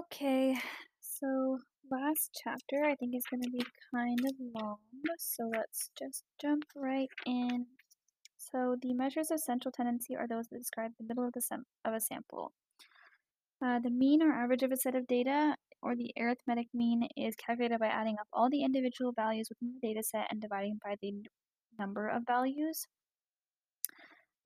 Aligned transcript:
Okay, 0.00 0.56
so 1.00 1.58
last 1.90 2.30
chapter 2.42 2.84
I 2.84 2.94
think 2.94 3.14
is 3.14 3.24
going 3.30 3.42
to 3.42 3.50
be 3.50 3.62
kind 3.94 4.18
of 4.24 4.34
long, 4.54 4.78
so 5.18 5.50
let's 5.54 5.90
just 5.98 6.24
jump 6.40 6.62
right 6.74 7.10
in. 7.26 7.66
So 8.38 8.76
the 8.80 8.94
measures 8.94 9.30
of 9.30 9.40
central 9.40 9.72
tendency 9.72 10.16
are 10.16 10.26
those 10.26 10.46
that 10.48 10.58
describe 10.58 10.92
the 10.98 11.04
middle 11.06 11.26
of 11.26 11.32
the 11.34 11.42
sem- 11.42 11.66
of 11.84 11.92
a 11.92 12.00
sample. 12.00 12.52
Uh, 13.62 13.78
the 13.80 13.90
mean 13.90 14.22
or 14.22 14.32
average 14.32 14.62
of 14.62 14.72
a 14.72 14.76
set 14.76 14.94
of 14.94 15.06
data, 15.06 15.54
or 15.82 15.94
the 15.94 16.12
arithmetic 16.18 16.68
mean, 16.72 17.06
is 17.16 17.34
calculated 17.36 17.78
by 17.78 17.88
adding 17.88 18.16
up 18.18 18.28
all 18.32 18.48
the 18.48 18.64
individual 18.64 19.12
values 19.12 19.48
within 19.50 19.74
the 19.74 19.86
data 19.86 20.02
set 20.02 20.26
and 20.30 20.40
dividing 20.40 20.78
by 20.82 20.94
the 21.02 21.12
number 21.78 22.08
of 22.08 22.22
values. 22.26 22.86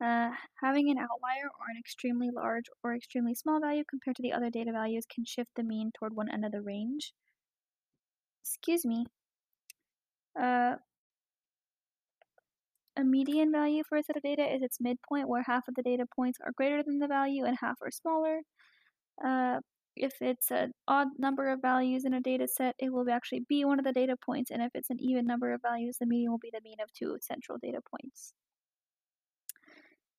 Uh, 0.04 0.30
having 0.60 0.90
an 0.90 0.98
outlier 0.98 1.48
or 1.58 1.66
an 1.70 1.78
extremely 1.78 2.28
large 2.30 2.64
or 2.82 2.94
extremely 2.94 3.34
small 3.34 3.58
value 3.58 3.84
compared 3.88 4.16
to 4.16 4.22
the 4.22 4.32
other 4.32 4.50
data 4.50 4.70
values 4.70 5.06
can 5.06 5.24
shift 5.24 5.50
the 5.56 5.62
mean 5.62 5.90
toward 5.96 6.14
one 6.14 6.30
end 6.30 6.44
of 6.44 6.52
the 6.52 6.60
range. 6.60 7.14
Excuse 8.42 8.84
me. 8.84 9.06
Uh, 10.38 10.74
a 12.96 13.04
median 13.04 13.50
value 13.50 13.82
for 13.88 13.96
a 13.96 14.02
set 14.02 14.16
of 14.16 14.22
data 14.22 14.54
is 14.54 14.62
its 14.62 14.78
midpoint, 14.78 15.28
where 15.28 15.42
half 15.42 15.66
of 15.68 15.74
the 15.74 15.82
data 15.82 16.04
points 16.14 16.38
are 16.44 16.52
greater 16.54 16.82
than 16.82 16.98
the 16.98 17.08
value 17.08 17.44
and 17.44 17.56
half 17.58 17.76
are 17.80 17.90
smaller. 17.90 18.40
Uh, 19.24 19.60
if 19.96 20.12
it's 20.20 20.50
an 20.50 20.72
odd 20.86 21.08
number 21.18 21.48
of 21.48 21.62
values 21.62 22.04
in 22.04 22.12
a 22.12 22.20
data 22.20 22.46
set, 22.46 22.74
it 22.78 22.92
will 22.92 23.08
actually 23.10 23.44
be 23.48 23.64
one 23.64 23.78
of 23.78 23.86
the 23.86 23.92
data 23.92 24.16
points, 24.22 24.50
and 24.50 24.60
if 24.60 24.72
it's 24.74 24.90
an 24.90 25.00
even 25.00 25.26
number 25.26 25.54
of 25.54 25.62
values, 25.62 25.96
the 25.98 26.06
median 26.06 26.30
will 26.30 26.38
be 26.38 26.50
the 26.52 26.60
mean 26.62 26.80
of 26.82 26.92
two 26.92 27.16
central 27.22 27.56
data 27.62 27.80
points. 27.90 28.34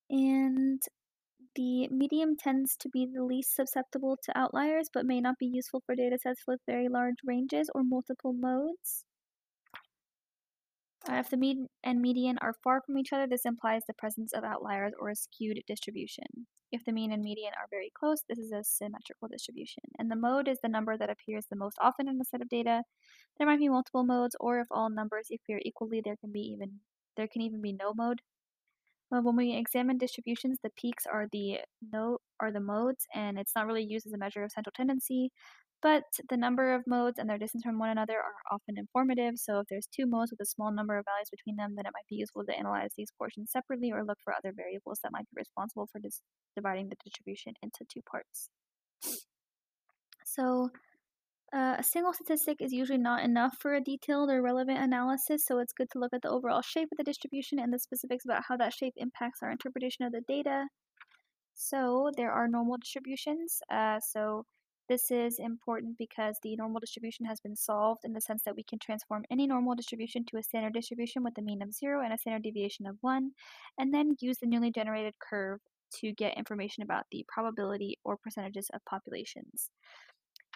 And 0.10 0.82
the 1.56 1.88
median 1.88 2.36
tends 2.38 2.76
to 2.78 2.90
be 2.90 3.06
the 3.06 3.24
least 3.24 3.56
susceptible 3.56 4.18
to 4.24 4.38
outliers, 4.38 4.90
but 4.94 5.06
may 5.06 5.22
not 5.22 5.40
be 5.40 5.48
useful 5.48 5.82
for 5.86 5.96
datasets 5.96 6.46
with 6.48 6.60
very 6.68 6.90
large 6.90 7.16
ranges 7.26 7.70
or 7.74 7.84
multiple 7.84 8.34
modes. 8.34 9.06
Uh, 11.10 11.16
if 11.16 11.30
the 11.30 11.38
mean 11.38 11.68
and 11.84 12.02
median 12.02 12.38
are 12.42 12.56
far 12.64 12.82
from 12.82 12.98
each 12.98 13.14
other, 13.14 13.28
this 13.28 13.46
implies 13.46 13.84
the 13.88 13.94
presence 13.94 14.34
of 14.34 14.44
outliers 14.44 14.94
or 15.00 15.10
a 15.10 15.16
skewed 15.16 15.62
distribution. 15.68 16.26
If 16.72 16.84
the 16.84 16.92
mean 16.92 17.12
and 17.12 17.24
median 17.24 17.54
are 17.54 17.68
very 17.70 17.92
close, 17.98 18.24
this 18.28 18.40
is 18.40 18.52
a 18.52 18.64
symmetrical 18.64 19.28
distribution. 19.28 19.84
And 20.00 20.10
the 20.10 20.16
mode 20.16 20.48
is 20.48 20.58
the 20.62 20.68
number 20.68 20.98
that 20.98 21.12
appears 21.12 21.46
the 21.46 21.56
most 21.56 21.78
often 21.80 22.08
in 22.08 22.20
a 22.20 22.26
set 22.26 22.42
of 22.42 22.50
data. 22.50 22.82
There 23.38 23.48
might 23.48 23.60
be 23.60 23.70
multiple 23.70 24.04
modes, 24.04 24.36
or 24.40 24.60
if 24.60 24.68
all 24.72 24.90
numbers 24.90 25.30
appear 25.32 25.62
equally, 25.64 26.02
there 26.04 26.18
can 26.18 26.32
be 26.32 26.42
even 26.42 26.80
there 27.16 27.28
can 27.28 27.44
even 27.44 27.62
be 27.62 27.72
no 27.72 27.94
mode. 27.94 28.22
Uh, 29.16 29.22
when 29.22 29.36
we 29.36 29.56
examine 29.56 29.98
distributions, 29.98 30.58
the 30.64 30.72
peaks 30.78 31.06
are 31.06 31.28
the 31.32 31.60
no 31.94 32.18
are 32.40 32.52
the 32.52 32.60
modes, 32.60 33.06
and 33.14 33.40
it's 33.40 33.54
not 33.56 33.66
really 33.66 33.84
used 33.84 34.06
as 34.06 34.14
a 34.14 34.18
measure 34.18 34.44
of 34.44 34.52
central 34.52 34.74
tendency. 34.76 35.32
But 35.82 36.04
the 36.30 36.38
number 36.38 36.74
of 36.74 36.88
modes 36.88 37.20
and 37.20 37.30
their 37.30 37.38
distance 37.38 37.64
from 37.64 37.78
one 37.78 37.90
another 37.90 38.16
are 38.18 38.34
often 38.52 38.78
informative. 38.78 39.36
So 39.38 39.60
if 39.60 39.68
there's 39.70 39.88
two 39.88 40.08
modes 40.08 40.32
with 40.32 40.40
a 40.42 40.46
small 40.46 40.72
number 40.72 40.98
of 40.98 41.06
values 41.06 41.30
between 41.30 41.56
them, 41.58 41.76
then 41.76 41.86
it 41.86 41.94
might 41.94 42.08
be 42.10 42.16
useful 42.16 42.44
to 42.46 42.58
analyze 42.58 42.92
these 42.98 43.12
portions 43.18 43.52
separately 43.52 43.92
or 43.92 44.04
look 44.04 44.18
for 44.24 44.34
other 44.34 44.52
variables 44.56 45.00
that 45.04 45.12
might 45.12 45.30
be 45.30 45.40
responsible 45.40 45.88
for 45.92 46.00
dis- 46.00 46.24
dividing 46.56 46.90
the 46.90 46.96
distribution 47.04 47.54
into 47.62 47.86
two 47.88 48.02
parts. 48.10 48.50
So 50.26 50.70
uh, 51.56 51.78
a 51.80 51.84
single 51.84 52.12
statistic 52.12 52.62
is 52.62 52.74
usually 52.74 52.98
not 52.98 53.24
enough 53.24 53.56
for 53.60 53.76
a 53.76 53.82
detailed 53.82 54.30
or 54.30 54.42
relevant 54.42 54.78
analysis, 54.78 55.46
so 55.46 55.60
it's 55.60 55.72
good 55.72 55.90
to 55.90 56.00
look 56.00 56.14
at 56.14 56.22
the 56.22 56.30
overall 56.30 56.62
shape 56.62 56.90
of 56.92 56.98
the 56.98 57.04
distribution 57.04 57.60
and 57.60 57.72
the 57.72 57.80
specifics 57.80 58.26
about 58.26 58.44
how 58.46 58.58
that 58.58 58.74
shape 58.74 58.94
impacts 58.98 59.40
our 59.42 59.52
interpretation 59.52 60.04
of 60.04 60.12
the 60.12 60.20
data. 60.28 60.66
So 61.54 62.12
there 62.18 62.34
are 62.34 62.50
normal 62.50 62.78
distributions. 62.78 63.62
Uh, 63.72 64.02
so 64.06 64.46
this 64.90 65.10
is 65.10 65.40
important 65.40 65.98
because 65.98 66.38
the 66.44 66.58
normal 66.58 66.82
distribution 66.82 67.26
has 67.26 67.40
been 67.40 67.56
solved 67.56 68.02
in 68.04 68.12
the 68.12 68.20
sense 68.20 68.44
that 68.44 68.58
we 68.58 68.64
can 68.64 68.78
transform 68.78 69.24
any 69.32 69.48
normal 69.48 69.76
distribution 69.76 70.26
to 70.26 70.38
a 70.38 70.44
standard 70.44 70.74
distribution 70.74 71.24
with 71.24 71.38
a 71.38 71.42
mean 71.42 71.62
of 71.62 71.74
0 71.74 72.04
and 72.04 72.14
a 72.14 72.18
standard 72.18 72.44
deviation 72.44 72.86
of 72.86 72.98
1, 73.00 73.32
and 73.80 73.94
then 73.94 74.18
use 74.20 74.40
the 74.40 74.46
newly 74.46 74.72
generated 74.72 75.14
curve 75.20 75.62
to 76.02 76.12
get 76.12 76.38
information 76.38 76.84
about 76.84 77.06
the 77.12 77.26
probability 77.30 77.98
or 78.04 78.18
percentages 78.18 78.70
of 78.74 78.84
populations. 78.84 79.70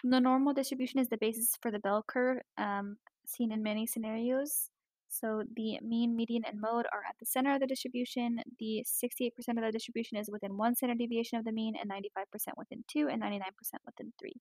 The 0.02 0.20
normal 0.20 0.54
distribution 0.54 0.98
is 0.98 1.08
the 1.08 1.18
basis 1.18 1.56
for 1.60 1.70
the 1.70 1.78
bell 1.78 2.04
curve 2.06 2.38
um, 2.56 2.96
seen 3.26 3.52
in 3.52 3.62
many 3.62 3.86
scenarios. 3.86 4.70
So 5.08 5.42
the 5.56 5.78
mean, 5.82 6.14
median, 6.14 6.44
and 6.46 6.60
mode 6.60 6.86
are 6.92 7.02
at 7.08 7.16
the 7.18 7.26
center 7.26 7.52
of 7.52 7.60
the 7.60 7.66
distribution. 7.66 8.40
The 8.60 8.84
68% 8.86 9.32
of 9.48 9.56
the 9.56 9.72
distribution 9.72 10.16
is 10.16 10.30
within 10.30 10.56
one 10.56 10.76
standard 10.76 10.98
deviation 10.98 11.38
of 11.38 11.44
the 11.44 11.52
mean, 11.52 11.74
and 11.78 11.90
95% 11.90 12.24
within 12.56 12.84
two, 12.88 13.08
and 13.10 13.20
99% 13.20 13.40
within 13.84 14.12
three. 14.18 14.34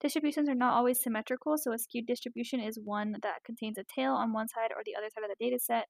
Distributions 0.00 0.48
are 0.48 0.54
not 0.54 0.74
always 0.74 1.02
symmetrical, 1.02 1.56
so 1.56 1.72
a 1.72 1.78
skewed 1.78 2.06
distribution 2.06 2.60
is 2.60 2.78
one 2.82 3.16
that 3.22 3.44
contains 3.44 3.78
a 3.78 3.84
tail 3.84 4.12
on 4.12 4.34
one 4.34 4.48
side 4.48 4.70
or 4.76 4.82
the 4.84 4.94
other 4.96 5.08
side 5.08 5.24
of 5.24 5.30
the 5.30 5.44
data 5.44 5.58
set. 5.58 5.86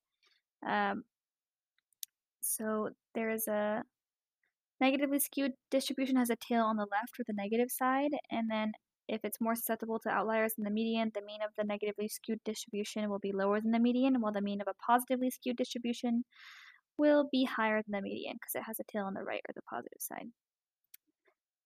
Um, 0.66 1.02
so 2.40 2.90
there 3.14 3.30
is 3.30 3.48
a 3.48 3.82
negatively 4.80 5.18
skewed 5.18 5.52
distribution 5.70 6.16
has 6.16 6.30
a 6.30 6.36
tail 6.36 6.62
on 6.64 6.76
the 6.76 6.86
left 6.90 7.16
for 7.16 7.24
the 7.26 7.32
negative 7.32 7.70
side, 7.70 8.12
and 8.30 8.48
then 8.48 8.72
if 9.08 9.24
it's 9.24 9.40
more 9.40 9.54
susceptible 9.54 9.98
to 10.00 10.08
outliers 10.08 10.54
than 10.54 10.64
the 10.64 10.70
median, 10.70 11.12
the 11.14 11.22
mean 11.22 11.40
of 11.42 11.50
the 11.56 11.64
negatively 11.64 12.08
skewed 12.08 12.40
distribution 12.44 13.08
will 13.08 13.18
be 13.18 13.32
lower 13.32 13.60
than 13.60 13.72
the 13.72 13.78
median, 13.78 14.20
while 14.20 14.32
the 14.32 14.40
mean 14.40 14.60
of 14.60 14.68
a 14.68 14.74
positively 14.84 15.30
skewed 15.30 15.56
distribution 15.56 16.24
will 16.98 17.28
be 17.30 17.44
higher 17.44 17.82
than 17.82 17.92
the 17.92 18.02
median 18.02 18.34
because 18.34 18.54
it 18.54 18.66
has 18.66 18.80
a 18.80 18.84
tail 18.84 19.04
on 19.04 19.14
the 19.14 19.22
right 19.22 19.42
or 19.48 19.52
the 19.54 19.62
positive 19.62 20.00
side. 20.00 20.26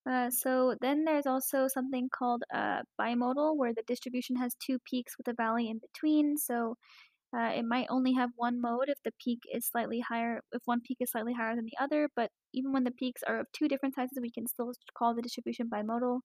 Uh, 0.09 0.29
so 0.31 0.75
then 0.81 1.03
there's 1.03 1.27
also 1.27 1.67
something 1.67 2.09
called 2.09 2.43
uh, 2.53 2.81
bimodal, 2.99 3.55
where 3.55 3.73
the 3.73 3.83
distribution 3.83 4.35
has 4.35 4.55
two 4.55 4.79
peaks 4.79 5.15
with 5.17 5.27
a 5.27 5.33
valley 5.33 5.69
in 5.69 5.79
between. 5.79 6.37
So 6.37 6.75
uh, 7.35 7.51
it 7.55 7.63
might 7.63 7.87
only 7.89 8.13
have 8.13 8.29
one 8.35 8.59
mode 8.59 8.85
if 8.89 8.97
the 9.03 9.13
peak 9.23 9.39
is 9.53 9.65
slightly 9.65 10.01
higher, 10.01 10.41
if 10.51 10.61
one 10.65 10.81
peak 10.81 10.97
is 10.99 11.11
slightly 11.11 11.33
higher 11.33 11.55
than 11.55 11.65
the 11.65 11.77
other, 11.81 12.09
but 12.15 12.29
even 12.53 12.73
when 12.73 12.83
the 12.83 12.91
peaks 12.91 13.21
are 13.25 13.39
of 13.39 13.47
two 13.53 13.69
different 13.69 13.95
sizes, 13.95 14.19
we 14.21 14.31
can 14.31 14.45
still 14.47 14.73
call 14.97 15.15
the 15.15 15.21
distribution 15.21 15.69
bimodal. 15.69 16.19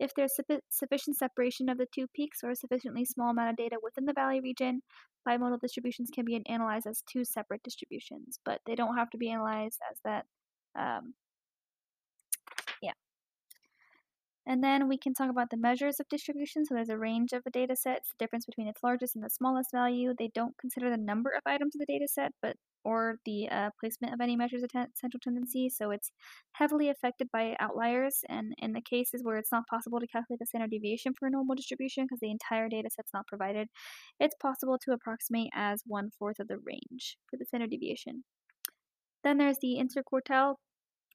If 0.00 0.14
there's 0.14 0.38
sufficient 0.70 1.16
separation 1.16 1.68
of 1.68 1.76
the 1.78 1.86
two 1.94 2.06
peaks 2.14 2.40
or 2.42 2.50
a 2.50 2.56
sufficiently 2.56 3.04
small 3.04 3.30
amount 3.30 3.50
of 3.50 3.56
data 3.56 3.76
within 3.82 4.06
the 4.06 4.14
valley 4.14 4.40
region, 4.40 4.80
bimodal 5.28 5.60
distributions 5.60 6.10
can 6.14 6.24
be 6.24 6.40
analyzed 6.46 6.86
as 6.86 7.02
two 7.10 7.24
separate 7.24 7.62
distributions, 7.62 8.38
but 8.44 8.60
they 8.66 8.74
don't 8.74 8.96
have 8.96 9.10
to 9.10 9.18
be 9.18 9.30
analyzed 9.30 9.78
as 9.90 9.98
that. 10.04 10.24
Um, 10.78 11.14
yeah. 12.82 12.92
And 14.46 14.62
then 14.62 14.88
we 14.88 14.96
can 14.96 15.12
talk 15.12 15.28
about 15.28 15.50
the 15.50 15.56
measures 15.56 15.98
of 15.98 16.08
distribution. 16.08 16.64
So 16.64 16.74
there's 16.74 16.88
a 16.88 16.98
range 16.98 17.32
of 17.32 17.42
a 17.46 17.50
data 17.50 17.74
set. 17.74 17.98
It's 17.98 18.10
the 18.10 18.24
difference 18.24 18.46
between 18.46 18.68
its 18.68 18.82
largest 18.82 19.16
and 19.16 19.24
the 19.24 19.30
smallest 19.30 19.70
value. 19.72 20.14
They 20.16 20.30
don't 20.34 20.56
consider 20.58 20.88
the 20.88 20.96
number 20.96 21.30
of 21.30 21.42
items 21.46 21.74
in 21.74 21.80
the 21.80 21.92
data 21.92 22.06
set, 22.08 22.32
but 22.40 22.56
or 22.84 23.18
the 23.24 23.48
uh, 23.48 23.70
placement 23.80 24.14
of 24.14 24.20
any 24.20 24.36
measures 24.36 24.62
of 24.62 24.70
central 24.70 25.20
tendency. 25.20 25.68
So 25.68 25.90
it's 25.90 26.12
heavily 26.52 26.88
affected 26.88 27.28
by 27.32 27.56
outliers. 27.58 28.20
And 28.28 28.54
in 28.58 28.72
the 28.72 28.80
cases 28.80 29.24
where 29.24 29.36
it's 29.36 29.50
not 29.50 29.66
possible 29.68 29.98
to 29.98 30.06
calculate 30.06 30.38
the 30.38 30.46
standard 30.46 30.70
deviation 30.70 31.12
for 31.18 31.26
a 31.26 31.30
normal 31.30 31.56
distribution 31.56 32.04
because 32.04 32.20
the 32.20 32.30
entire 32.30 32.68
data 32.68 32.88
set's 32.88 33.12
not 33.12 33.26
provided, 33.26 33.66
it's 34.20 34.36
possible 34.40 34.78
to 34.84 34.92
approximate 34.92 35.50
as 35.52 35.82
one 35.84 36.10
fourth 36.16 36.38
of 36.38 36.46
the 36.46 36.58
range 36.58 37.16
for 37.28 37.36
the 37.36 37.44
standard 37.44 37.70
deviation. 37.70 38.22
Then 39.24 39.38
there's 39.38 39.58
the 39.60 39.82
interquartile 39.82 40.54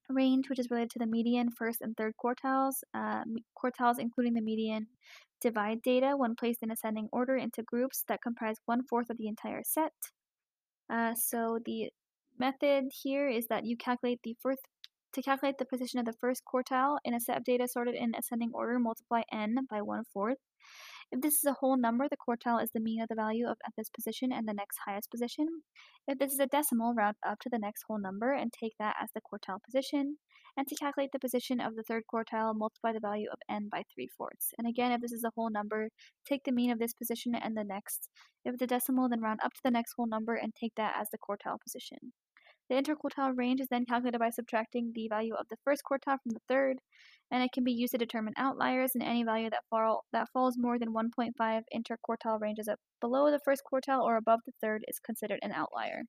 range, 0.09 0.49
which 0.49 0.59
is 0.59 0.69
related 0.69 0.91
to 0.91 0.99
the 0.99 1.05
median, 1.05 1.49
first, 1.51 1.81
and 1.81 1.95
third 1.95 2.13
quartiles. 2.23 2.75
Uh, 2.93 3.23
quartiles, 3.57 3.99
including 3.99 4.33
the 4.33 4.41
median, 4.41 4.87
divide 5.41 5.81
data 5.81 6.13
when 6.15 6.35
placed 6.35 6.63
in 6.63 6.71
ascending 6.71 7.09
order 7.11 7.35
into 7.35 7.63
groups 7.63 8.03
that 8.07 8.21
comprise 8.21 8.57
one 8.65 8.83
fourth 8.89 9.09
of 9.09 9.17
the 9.17 9.27
entire 9.27 9.61
set. 9.63 9.93
Uh, 10.91 11.13
so 11.15 11.59
the 11.65 11.89
method 12.39 12.85
here 13.03 13.29
is 13.29 13.47
that 13.47 13.65
you 13.65 13.77
calculate 13.77 14.19
the 14.23 14.35
first 14.41 14.59
to 15.13 15.21
calculate 15.21 15.57
the 15.57 15.65
position 15.65 15.99
of 15.99 16.05
the 16.05 16.13
first 16.21 16.41
quartile 16.45 16.97
in 17.03 17.13
a 17.13 17.19
set 17.19 17.37
of 17.37 17.43
data 17.43 17.67
sorted 17.67 17.95
in 17.95 18.13
ascending 18.17 18.51
order, 18.53 18.79
multiply 18.79 19.21
n 19.31 19.55
by 19.69 19.81
one 19.81 20.03
fourth. 20.13 20.37
If 21.11 21.19
this 21.19 21.35
is 21.35 21.43
a 21.43 21.57
whole 21.59 21.75
number, 21.75 22.07
the 22.09 22.15
quartile 22.15 22.63
is 22.63 22.71
the 22.73 22.79
mean 22.79 23.01
of 23.01 23.09
the 23.09 23.15
value 23.15 23.45
of 23.45 23.57
at 23.65 23.73
this 23.75 23.89
position 23.89 24.31
and 24.31 24.47
the 24.47 24.53
next 24.53 24.77
highest 24.87 25.11
position. 25.11 25.45
If 26.07 26.19
this 26.19 26.31
is 26.31 26.39
a 26.39 26.47
decimal, 26.47 26.93
round 26.93 27.17
up 27.27 27.39
to 27.39 27.49
the 27.51 27.59
next 27.59 27.83
whole 27.85 27.99
number 27.99 28.31
and 28.31 28.51
take 28.53 28.73
that 28.79 28.95
as 29.01 29.09
the 29.13 29.19
quartile 29.19 29.61
position. 29.61 30.17
And 30.55 30.67
to 30.67 30.75
calculate 30.75 31.11
the 31.11 31.19
position 31.19 31.59
of 31.59 31.75
the 31.75 31.83
third 31.83 32.03
quartile, 32.13 32.55
multiply 32.55 32.93
the 32.93 33.01
value 33.01 33.27
of 33.29 33.39
n 33.49 33.67
by 33.69 33.83
3 33.93 34.07
fourths. 34.17 34.53
And 34.57 34.65
again, 34.65 34.93
if 34.93 35.01
this 35.01 35.11
is 35.11 35.25
a 35.25 35.31
whole 35.35 35.49
number, 35.49 35.89
take 36.25 36.43
the 36.45 36.51
mean 36.53 36.71
of 36.71 36.79
this 36.79 36.93
position 36.93 37.35
and 37.35 37.57
the 37.57 37.65
next. 37.65 38.09
If 38.45 38.53
it's 38.53 38.63
a 38.63 38.67
decimal, 38.67 39.09
then 39.09 39.19
round 39.19 39.41
up 39.43 39.53
to 39.53 39.61
the 39.65 39.71
next 39.71 39.93
whole 39.97 40.07
number 40.07 40.35
and 40.35 40.53
take 40.55 40.75
that 40.75 40.95
as 40.97 41.09
the 41.11 41.17
quartile 41.17 41.59
position. 41.61 42.13
The 42.71 42.77
interquartile 42.77 43.37
range 43.37 43.59
is 43.59 43.67
then 43.67 43.83
calculated 43.85 44.19
by 44.19 44.29
subtracting 44.29 44.93
the 44.93 45.09
value 45.09 45.33
of 45.35 45.45
the 45.49 45.57
first 45.65 45.83
quartile 45.83 46.21
from 46.23 46.31
the 46.31 46.39
third, 46.47 46.79
and 47.29 47.43
it 47.43 47.51
can 47.51 47.65
be 47.65 47.73
used 47.73 47.91
to 47.91 47.97
determine 47.97 48.33
outliers, 48.37 48.91
and 48.95 49.03
any 49.03 49.25
value 49.25 49.49
that, 49.49 49.65
fall, 49.69 50.05
that 50.13 50.29
falls 50.31 50.57
more 50.57 50.79
than 50.79 50.93
1.5 50.93 51.63
interquartile 51.75 52.39
ranges 52.39 52.69
below 53.01 53.29
the 53.29 53.41
first 53.43 53.63
quartile 53.69 54.03
or 54.03 54.15
above 54.15 54.39
the 54.45 54.53
third 54.61 54.85
is 54.87 54.99
considered 54.99 55.39
an 55.41 55.51
outlier. 55.51 56.03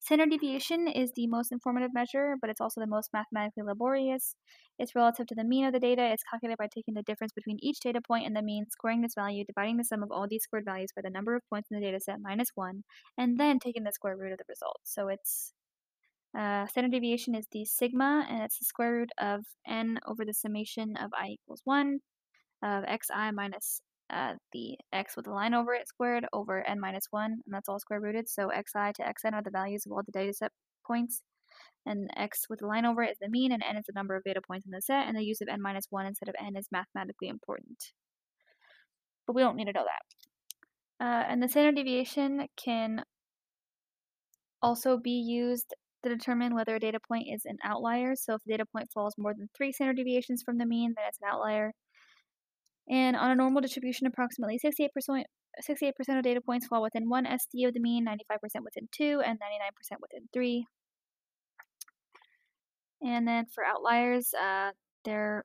Standard 0.00 0.30
deviation 0.30 0.88
is 0.88 1.12
the 1.14 1.26
most 1.26 1.52
informative 1.52 1.92
measure, 1.92 2.36
but 2.40 2.50
it's 2.50 2.60
also 2.60 2.80
the 2.80 2.86
most 2.86 3.10
mathematically 3.12 3.62
laborious. 3.62 4.34
It's 4.78 4.94
relative 4.94 5.26
to 5.28 5.34
the 5.34 5.44
mean 5.44 5.64
of 5.64 5.72
the 5.72 5.80
data. 5.80 6.02
It's 6.12 6.22
calculated 6.22 6.58
by 6.58 6.68
taking 6.72 6.94
the 6.94 7.02
difference 7.02 7.32
between 7.32 7.58
each 7.60 7.80
data 7.80 8.00
point 8.00 8.26
and 8.26 8.36
the 8.36 8.42
mean, 8.42 8.66
squaring 8.70 9.02
this 9.02 9.14
value, 9.14 9.44
dividing 9.44 9.76
the 9.76 9.84
sum 9.84 10.02
of 10.02 10.10
all 10.10 10.26
these 10.28 10.44
squared 10.44 10.64
values 10.64 10.90
by 10.94 11.02
the 11.02 11.10
number 11.10 11.34
of 11.34 11.42
points 11.48 11.68
in 11.70 11.78
the 11.78 11.84
data 11.84 12.00
set 12.00 12.20
minus 12.20 12.50
1, 12.54 12.82
and 13.16 13.38
then 13.38 13.58
taking 13.58 13.84
the 13.84 13.92
square 13.92 14.16
root 14.16 14.32
of 14.32 14.38
the 14.38 14.44
result. 14.48 14.80
So 14.84 15.08
it's 15.08 15.52
uh, 16.36 16.66
standard 16.66 16.92
deviation 16.92 17.34
is 17.34 17.46
the 17.50 17.64
sigma, 17.64 18.26
and 18.28 18.42
it's 18.42 18.58
the 18.58 18.64
square 18.64 18.92
root 18.92 19.10
of 19.18 19.44
n 19.66 19.98
over 20.06 20.24
the 20.24 20.34
summation 20.34 20.96
of 20.96 21.10
i 21.14 21.28
equals 21.28 21.62
1 21.64 22.00
of 22.62 22.84
xi 22.84 23.30
minus 23.32 23.80
uh, 24.10 24.34
the 24.52 24.76
x 24.92 25.16
with 25.16 25.26
a 25.26 25.32
line 25.32 25.54
over 25.54 25.74
it 25.74 25.88
squared 25.88 26.26
over 26.32 26.66
n 26.66 26.80
minus 26.80 27.06
1, 27.10 27.24
and 27.24 27.42
that's 27.48 27.68
all 27.68 27.78
square 27.80 28.00
rooted. 28.00 28.28
So 28.28 28.50
xi 28.54 28.92
to 28.94 29.02
xn 29.02 29.34
are 29.34 29.42
the 29.42 29.50
values 29.50 29.84
of 29.86 29.92
all 29.92 30.02
the 30.04 30.12
data 30.12 30.32
set 30.32 30.52
points, 30.86 31.22
and 31.86 32.10
x 32.16 32.46
with 32.48 32.62
a 32.62 32.66
line 32.66 32.84
over 32.84 33.02
it 33.02 33.12
is 33.12 33.18
the 33.20 33.28
mean, 33.28 33.52
and 33.52 33.62
n 33.62 33.76
is 33.76 33.84
the 33.86 33.92
number 33.94 34.16
of 34.16 34.24
data 34.24 34.40
points 34.46 34.66
in 34.66 34.72
the 34.72 34.82
set, 34.82 35.06
and 35.06 35.16
the 35.16 35.24
use 35.24 35.40
of 35.40 35.48
n 35.48 35.60
minus 35.60 35.86
1 35.90 36.06
instead 36.06 36.28
of 36.28 36.34
n 36.40 36.56
is 36.56 36.68
mathematically 36.72 37.28
important. 37.28 37.92
But 39.26 39.36
we 39.36 39.42
don't 39.42 39.56
need 39.56 39.66
to 39.66 39.72
know 39.72 39.84
that. 39.84 41.04
Uh, 41.04 41.24
and 41.28 41.42
the 41.42 41.48
standard 41.48 41.76
deviation 41.76 42.48
can 42.56 43.04
also 44.62 44.98
be 44.98 45.10
used 45.12 45.74
to 46.02 46.08
determine 46.08 46.54
whether 46.54 46.76
a 46.76 46.80
data 46.80 46.98
point 47.06 47.26
is 47.32 47.42
an 47.44 47.58
outlier. 47.64 48.14
So 48.16 48.34
if 48.34 48.42
a 48.46 48.50
data 48.50 48.64
point 48.66 48.88
falls 48.92 49.14
more 49.18 49.34
than 49.34 49.48
three 49.56 49.72
standard 49.72 49.96
deviations 49.96 50.42
from 50.42 50.58
the 50.58 50.66
mean, 50.66 50.94
then 50.96 51.04
it's 51.08 51.18
an 51.22 51.28
outlier. 51.30 51.72
And 52.90 53.16
on 53.16 53.30
a 53.30 53.34
normal 53.34 53.60
distribution, 53.60 54.06
approximately 54.06 54.58
68%, 54.58 55.24
68% 55.62 55.92
of 56.16 56.22
data 56.22 56.40
points 56.40 56.66
fall 56.66 56.82
within 56.82 57.08
one 57.08 57.26
SD 57.26 57.66
of 57.66 57.74
the 57.74 57.80
mean, 57.80 58.06
95% 58.06 58.38
within 58.64 58.88
two, 58.92 59.22
and 59.24 59.38
99% 59.38 59.98
within 60.00 60.28
three. 60.32 60.66
And 63.02 63.28
then 63.28 63.46
for 63.54 63.64
outliers, 63.64 64.32
uh, 64.34 64.70
they're 65.04 65.44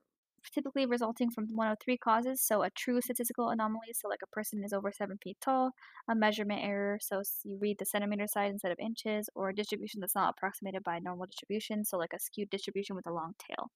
typically 0.53 0.85
resulting 0.85 1.29
from 1.29 1.47
one 1.55 1.67
of 1.67 1.77
three 1.83 1.97
causes. 1.97 2.41
So 2.41 2.63
a 2.63 2.69
true 2.71 3.01
statistical 3.01 3.49
anomaly, 3.49 3.93
so 3.93 4.07
like 4.07 4.19
a 4.23 4.27
person 4.27 4.63
is 4.63 4.73
over 4.73 4.91
seven 4.91 5.17
feet 5.23 5.37
tall, 5.41 5.71
a 6.09 6.15
measurement 6.15 6.61
error, 6.63 6.97
so 7.01 7.21
you 7.43 7.57
read 7.61 7.77
the 7.79 7.85
centimeter 7.85 8.27
side 8.27 8.51
instead 8.51 8.71
of 8.71 8.79
inches, 8.79 9.29
or 9.35 9.49
a 9.49 9.55
distribution 9.55 9.99
that's 10.01 10.15
not 10.15 10.33
approximated 10.37 10.83
by 10.83 10.97
a 10.97 11.01
normal 11.01 11.27
distribution, 11.27 11.85
so 11.85 11.97
like 11.97 12.13
a 12.13 12.19
skewed 12.19 12.49
distribution 12.49 12.95
with 12.95 13.07
a 13.07 13.13
long 13.13 13.33
tail. 13.39 13.69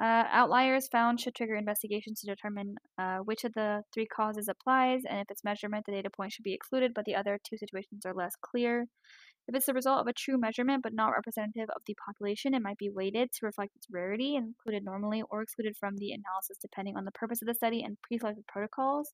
Uh, 0.00 0.24
outliers 0.30 0.88
found 0.88 1.20
should 1.20 1.34
trigger 1.34 1.56
investigations 1.56 2.20
to 2.20 2.26
determine 2.26 2.74
uh, 2.96 3.18
which 3.18 3.44
of 3.44 3.52
the 3.52 3.82
three 3.92 4.06
causes 4.06 4.48
applies, 4.48 5.02
and 5.08 5.20
if 5.20 5.26
it's 5.30 5.44
measurement, 5.44 5.84
the 5.84 5.92
data 5.92 6.08
point 6.08 6.32
should 6.32 6.42
be 6.42 6.54
excluded, 6.54 6.92
but 6.94 7.04
the 7.04 7.14
other 7.14 7.38
two 7.44 7.58
situations 7.58 8.06
are 8.06 8.14
less 8.14 8.32
clear. 8.40 8.86
If 9.46 9.54
it's 9.54 9.66
the 9.66 9.74
result 9.74 10.00
of 10.00 10.06
a 10.06 10.12
true 10.12 10.38
measurement 10.38 10.82
but 10.82 10.94
not 10.94 11.10
representative 11.10 11.68
of 11.74 11.82
the 11.86 11.96
population, 12.06 12.54
it 12.54 12.62
might 12.62 12.78
be 12.78 12.88
weighted 12.88 13.30
to 13.32 13.46
reflect 13.46 13.76
its 13.76 13.88
rarity, 13.90 14.36
included 14.36 14.84
normally 14.84 15.22
or 15.28 15.42
excluded 15.42 15.76
from 15.78 15.96
the 15.96 16.12
analysis 16.12 16.56
depending 16.62 16.96
on 16.96 17.04
the 17.04 17.12
purpose 17.12 17.42
of 17.42 17.48
the 17.48 17.54
study 17.54 17.82
and 17.82 17.98
pre-selected 18.02 18.46
protocols. 18.46 19.12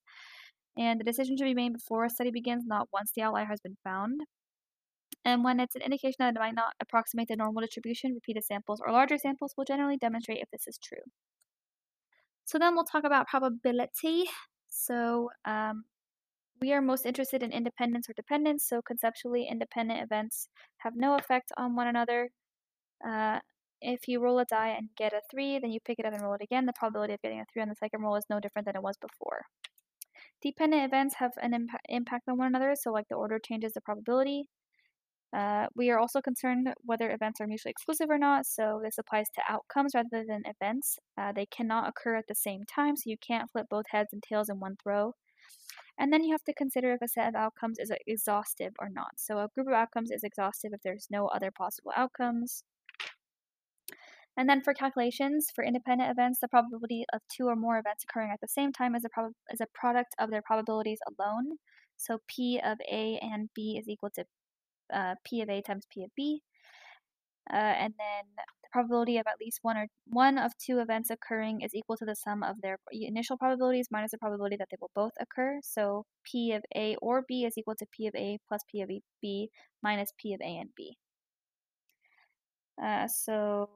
And 0.77 1.01
the 1.01 1.05
decision 1.05 1.37
should 1.37 1.45
be 1.45 1.55
made 1.55 1.73
before 1.73 2.05
a 2.05 2.11
study 2.11 2.31
begins, 2.31 2.65
not 2.67 2.89
once 2.93 3.13
the 3.17 3.23
outlier 3.23 3.47
has 3.47 3.61
been 3.61 3.79
found. 3.83 4.21
And 5.27 5.43
when 5.43 5.59
it's 5.59 5.75
an 5.75 5.83
indication 5.83 6.19
that 6.21 6.37
it 6.37 6.39
might 6.39 6.55
not 6.55 6.75
approximate 6.81 7.27
the 7.27 7.35
normal 7.35 7.61
distribution, 7.61 8.15
repeated 8.15 8.45
samples 8.45 8.81
or 8.81 8.93
larger 8.93 9.19
samples 9.19 9.55
will 9.57 9.65
generally 9.65 9.97
demonstrate 9.97 10.39
if 10.39 10.49
this 10.53 10.69
is 10.69 10.79
true. 10.79 11.03
So 12.45 12.61
then 12.61 12.77
we'll 12.77 12.85
talk 12.85 13.03
about 13.03 13.27
probability. 13.27 14.27
So 14.69 15.31
um, 15.45 15.83
we 16.61 16.73
are 16.73 16.81
most 16.81 17.05
interested 17.05 17.43
in 17.43 17.51
independence 17.51 18.09
or 18.09 18.13
dependence. 18.13 18.69
So 18.69 18.81
conceptually, 18.81 19.49
independent 19.51 20.01
events 20.01 20.49
have 20.79 20.93
no 20.95 21.17
effect 21.17 21.51
on 21.57 21.75
one 21.75 21.89
another. 21.89 22.31
Uh, 23.05 23.41
if 23.81 24.07
you 24.07 24.21
roll 24.21 24.39
a 24.39 24.45
die 24.45 24.77
and 24.79 24.91
get 24.97 25.13
a 25.13 25.23
3, 25.29 25.59
then 25.59 25.73
you 25.73 25.81
pick 25.85 25.99
it 25.99 26.07
up 26.07 26.13
and 26.13 26.23
roll 26.23 26.35
it 26.35 26.41
again. 26.41 26.67
The 26.67 26.73
probability 26.73 27.15
of 27.15 27.23
getting 27.23 27.41
a 27.41 27.45
3 27.53 27.63
on 27.63 27.69
the 27.69 27.75
second 27.75 28.01
roll 28.01 28.15
is 28.15 28.27
no 28.31 28.39
different 28.39 28.67
than 28.67 28.77
it 28.77 28.83
was 28.83 28.97
before. 28.97 29.43
Dependent 30.41 30.85
events 30.85 31.17
have 31.17 31.33
an 31.43 31.53
imp 31.53 31.71
impact 31.89 32.29
on 32.29 32.39
one 32.39 32.47
another, 32.47 32.77
so 32.77 32.93
like 32.93 33.09
the 33.09 33.17
order 33.17 33.41
changes 33.41 33.73
the 33.73 33.81
probability. 33.81 34.47
Uh, 35.35 35.67
we 35.75 35.91
are 35.91 35.99
also 35.99 36.21
concerned 36.21 36.69
whether 36.85 37.11
events 37.11 37.41
are 37.41 37.47
mutually 37.47 37.71
exclusive 37.71 38.09
or 38.11 38.19
not, 38.19 38.47
so 38.47 38.81
this 38.83 38.99
applies 38.99 39.27
to 39.35 39.43
outcomes 39.49 39.93
rather 39.95 40.25
than 40.27 40.43
events. 40.47 40.99
Uh, 41.19 41.33
they 41.33 41.47
cannot 41.47 41.89
occur 41.89 42.17
at 42.17 42.27
the 42.29 42.35
same 42.35 42.63
time, 42.65 42.97
so 42.97 43.03
you 43.07 43.17
can't 43.19 43.51
flip 43.51 43.67
both 43.69 43.87
heads 43.91 44.11
and 44.13 44.23
tails 44.23 44.49
in 44.49 44.61
one 44.61 44.77
throw. 44.83 45.13
And 45.99 46.13
then 46.13 46.23
you 46.23 46.33
have 46.33 46.45
to 46.45 46.55
consider 46.55 46.93
if 46.93 47.03
a 47.03 47.09
set 47.09 47.29
of 47.29 47.35
outcomes 47.35 47.79
is 47.79 47.91
exhaustive 48.07 48.73
or 48.79 48.89
not. 48.89 49.13
So 49.17 49.39
a 49.39 49.49
group 49.55 49.69
of 49.69 49.75
outcomes 49.75 50.11
is 50.11 50.23
exhaustive 50.23 50.73
if 50.75 50.81
there's 50.83 51.09
no 51.11 51.27
other 51.29 51.51
possible 51.51 51.93
outcomes. 51.97 52.65
And 54.37 54.49
then 54.49 54.61
for 54.63 54.75
calculations, 54.75 55.49
for 55.55 55.65
independent 55.65 56.11
events, 56.11 56.41
the 56.41 56.49
probability 56.49 57.07
of 57.15 57.23
two 57.35 57.47
or 57.47 57.57
more 57.57 57.79
events 57.79 58.05
occurring 58.05 58.31
at 58.33 58.41
the 58.43 58.49
same 58.49 58.71
time 58.71 58.95
is 58.95 59.05
a, 59.05 59.09
prob- 59.09 59.33
is 59.51 59.63
a 59.63 59.67
product 59.75 60.15
of 60.19 60.31
their 60.31 60.43
probabilities 60.43 60.99
alone. 61.09 61.57
So 61.97 62.19
P 62.29 62.61
of 62.63 62.79
A 62.91 63.19
and 63.23 63.49
B 63.55 63.79
is 63.81 63.89
equal 63.89 64.11
to 64.17 64.27
uh, 64.93 65.15
P 65.25 65.41
of 65.43 65.49
A 65.49 65.63
times 65.63 65.87
P 65.93 66.05
of 66.05 66.11
B. 66.17 66.43
Uh, 67.53 67.57
and 67.57 67.95
then 67.97 68.25
the 68.37 68.69
probability 68.73 69.19
of 69.19 69.27
at 69.29 69.41
least 69.41 69.61
one 69.63 69.77
or 69.77 69.87
one 70.09 70.37
of 70.37 70.51
two 70.59 70.81
events 70.81 71.11
occurring 71.11 71.61
is 71.61 71.75
equal 71.75 71.97
to 71.97 72.05
the 72.05 72.17
sum 72.17 72.43
of 72.43 72.61
their 72.61 72.77
initial 72.91 73.37
probabilities 73.37 73.87
minus 73.91 74.11
the 74.11 74.19
probability 74.19 74.57
that 74.57 74.67
they 74.71 74.77
will 74.81 74.91
both 74.95 75.13
occur. 75.21 75.61
So 75.63 76.05
P 76.25 76.53
of 76.53 76.63
A 76.75 76.97
or 77.01 77.23
B 77.29 77.45
is 77.45 77.57
equal 77.57 77.77
to 77.77 77.87
P 77.97 78.09
of 78.09 78.15
A 78.17 78.39
plus 78.49 78.63
P 78.71 78.83
of 78.83 78.91
B 79.23 79.49
minus 79.83 80.13
P 80.21 80.35
of 80.35 80.41
A 80.41 80.59
and 80.59 80.71
B. 80.77 80.97
Uh, 82.83 83.07
so 83.07 83.71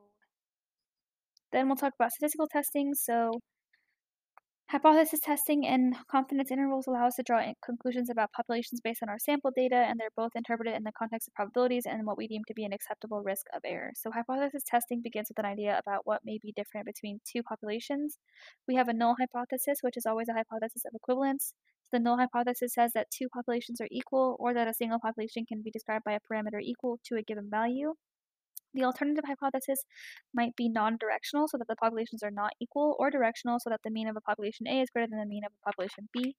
then 1.52 1.66
we'll 1.66 1.76
talk 1.76 1.94
about 1.98 2.12
statistical 2.12 2.48
testing. 2.48 2.94
So 2.94 3.40
Hypothesis 4.70 5.19
testing 5.19 5.67
and 5.67 5.96
confidence 6.08 6.52
intervals 6.52 6.87
allow 6.87 7.08
us 7.08 7.17
to 7.17 7.25
draw 7.25 7.43
conclusions 7.61 8.08
about 8.08 8.31
populations 8.31 8.81
based 8.81 9.02
on 9.02 9.08
our 9.08 9.19
sample 9.19 9.50
data, 9.50 9.75
and 9.75 9.99
they're 9.99 10.14
both 10.17 10.31
interpreted 10.37 10.76
in 10.76 10.84
the 10.84 10.93
context 10.93 11.26
of 11.26 11.34
probabilities 11.34 11.87
and 11.87 12.06
what 12.06 12.17
we 12.17 12.28
deem 12.28 12.43
to 12.46 12.55
be 12.55 12.64
an 12.64 12.72
acceptable 12.72 13.20
risk 13.20 13.46
of 13.52 13.62
error. 13.64 13.90
So, 13.96 14.12
hypothesis 14.12 14.62
testing 14.64 15.02
begins 15.02 15.28
with 15.28 15.40
an 15.40 15.44
idea 15.44 15.76
about 15.76 16.02
what 16.06 16.20
may 16.25 16.38
be 16.40 16.52
different 16.56 16.87
between 16.87 17.19
two 17.26 17.43
populations. 17.43 18.19
We 18.69 18.76
have 18.76 18.87
a 18.87 18.93
null 18.93 19.17
hypothesis, 19.19 19.78
which 19.81 19.96
is 19.96 20.06
always 20.06 20.28
a 20.28 20.34
hypothesis 20.34 20.84
of 20.87 20.94
equivalence. 20.94 21.52
So 21.88 21.96
the 21.96 22.05
null 22.05 22.19
hypothesis 22.19 22.73
says 22.73 22.93
that 22.94 23.11
two 23.11 23.28
populations 23.28 23.81
are 23.81 23.88
equal, 23.90 24.37
or 24.38 24.55
that 24.55 24.69
a 24.69 24.75
single 24.75 25.00
population 25.00 25.46
can 25.46 25.62
be 25.62 25.73
described 25.73 26.05
by 26.05 26.12
a 26.12 26.20
parameter 26.20 26.61
equal 26.62 27.00
to 27.06 27.16
a 27.16 27.23
given 27.23 27.50
value. 27.50 27.94
The 28.75 28.84
alternative 28.84 29.25
hypothesis 29.26 29.84
might 30.32 30.55
be 30.56 30.69
non-directional 30.69 31.49
so 31.49 31.58
that 31.58 31.69
the 31.69 31.76
populations 31.76 32.22
are 32.22 32.31
not 32.31 32.52
equal, 32.61 32.96
or 32.99 33.11
directional 33.11 33.58
so 33.58 33.70
that 33.70 33.81
the 33.82 33.90
mean 33.90 34.08
of 34.08 34.17
a 34.17 34.20
population 34.20 34.67
A 34.69 34.81
is 34.81 34.90
greater 34.90 35.09
than 35.11 35.21
the 35.21 35.26
mean 35.26 35.44
of 35.44 35.52
a 35.52 35.64
population 35.64 36.09
B. 36.12 36.37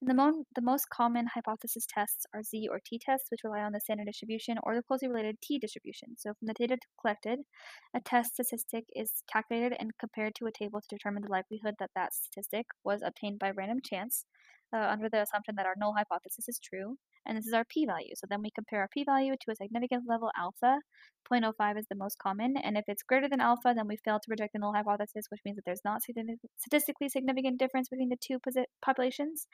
And 0.00 0.10
the, 0.10 0.14
mo 0.14 0.44
the 0.54 0.62
most 0.62 0.88
common 0.90 1.26
hypothesis 1.34 1.86
tests 1.92 2.24
are 2.34 2.42
Z 2.42 2.68
or 2.70 2.80
T 2.84 3.00
tests, 3.04 3.30
which 3.30 3.40
rely 3.44 3.60
on 3.60 3.72
the 3.72 3.80
standard 3.80 4.06
distribution 4.06 4.56
or 4.62 4.74
the 4.74 4.82
closely 4.82 5.08
related 5.08 5.36
T 5.42 5.58
distribution. 5.58 6.16
So 6.16 6.34
from 6.38 6.46
the 6.46 6.54
data 6.54 6.76
collected, 7.00 7.40
a 7.94 8.00
test 8.00 8.34
statistic 8.34 8.84
is 8.94 9.22
calculated 9.32 9.76
and 9.78 9.90
compared 9.98 10.34
to 10.36 10.46
a 10.46 10.52
table 10.52 10.80
to 10.80 10.96
determine 10.96 11.22
the 11.22 11.30
likelihood 11.30 11.74
that 11.78 11.90
that 11.94 12.14
statistic 12.14 12.66
was 12.84 13.02
obtained 13.04 13.38
by 13.38 13.50
random 13.50 13.78
chance, 13.84 14.24
uh, 14.74 14.78
under 14.78 15.08
the 15.08 15.22
assumption 15.22 15.54
that 15.56 15.66
our 15.66 15.74
null 15.76 15.94
hypothesis 15.96 16.48
is 16.48 16.60
true 16.62 16.96
and 17.28 17.38
this 17.38 17.46
is 17.46 17.52
our 17.52 17.64
p-value. 17.64 18.14
So 18.16 18.26
then 18.28 18.42
we 18.42 18.50
compare 18.50 18.80
our 18.80 18.88
p-value 18.88 19.34
to 19.38 19.52
a 19.52 19.54
significance 19.54 20.06
level 20.08 20.30
alpha. 20.36 20.80
0.05 21.30 21.78
is 21.78 21.84
the 21.90 21.94
most 21.94 22.18
common, 22.18 22.56
and 22.56 22.78
if 22.78 22.84
it's 22.88 23.02
greater 23.02 23.28
than 23.28 23.40
alpha, 23.40 23.74
then 23.76 23.86
we 23.86 23.98
fail 24.02 24.18
to 24.18 24.30
reject 24.30 24.54
the 24.54 24.58
null 24.58 24.72
hypothesis, 24.72 25.26
which 25.28 25.42
means 25.44 25.56
that 25.56 25.64
there's 25.66 25.84
not 25.84 26.00
statistically 26.56 27.08
significant 27.10 27.58
difference 27.58 27.90
between 27.90 28.08
the 28.08 28.16
two 28.16 28.38
populations. 28.82 29.46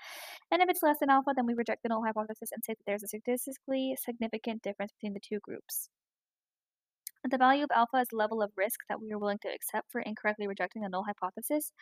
And 0.52 0.62
if 0.62 0.69
it's 0.71 0.85
less 0.85 0.99
than 1.00 1.11
alpha, 1.11 1.33
then 1.35 1.47
we 1.47 1.54
reject 1.54 1.83
the 1.83 1.88
null 1.88 2.04
hypothesis 2.04 2.50
and 2.52 2.62
say 2.64 2.75
that 2.75 2.85
there's 2.87 3.02
a 3.02 3.09
statistically 3.09 3.97
significant 4.00 4.62
difference 4.62 4.93
between 4.93 5.14
the 5.14 5.21
two 5.21 5.40
groups. 5.43 5.88
The 7.28 7.38
value 7.38 7.64
of 7.64 7.71
alpha 7.71 7.99
is 7.99 8.09
the 8.09 8.16
level 8.16 8.40
of 8.43 8.52
risk 8.57 8.81
that 8.88 9.00
we 9.00 9.12
are 9.12 9.19
willing 9.19 9.38
to 9.40 9.49
accept 9.49 9.90
for 9.90 10.00
incorrectly 10.00 10.47
rejecting 10.47 10.83
the 10.83 10.88
null 10.88 11.04
hypothesis. 11.04 11.73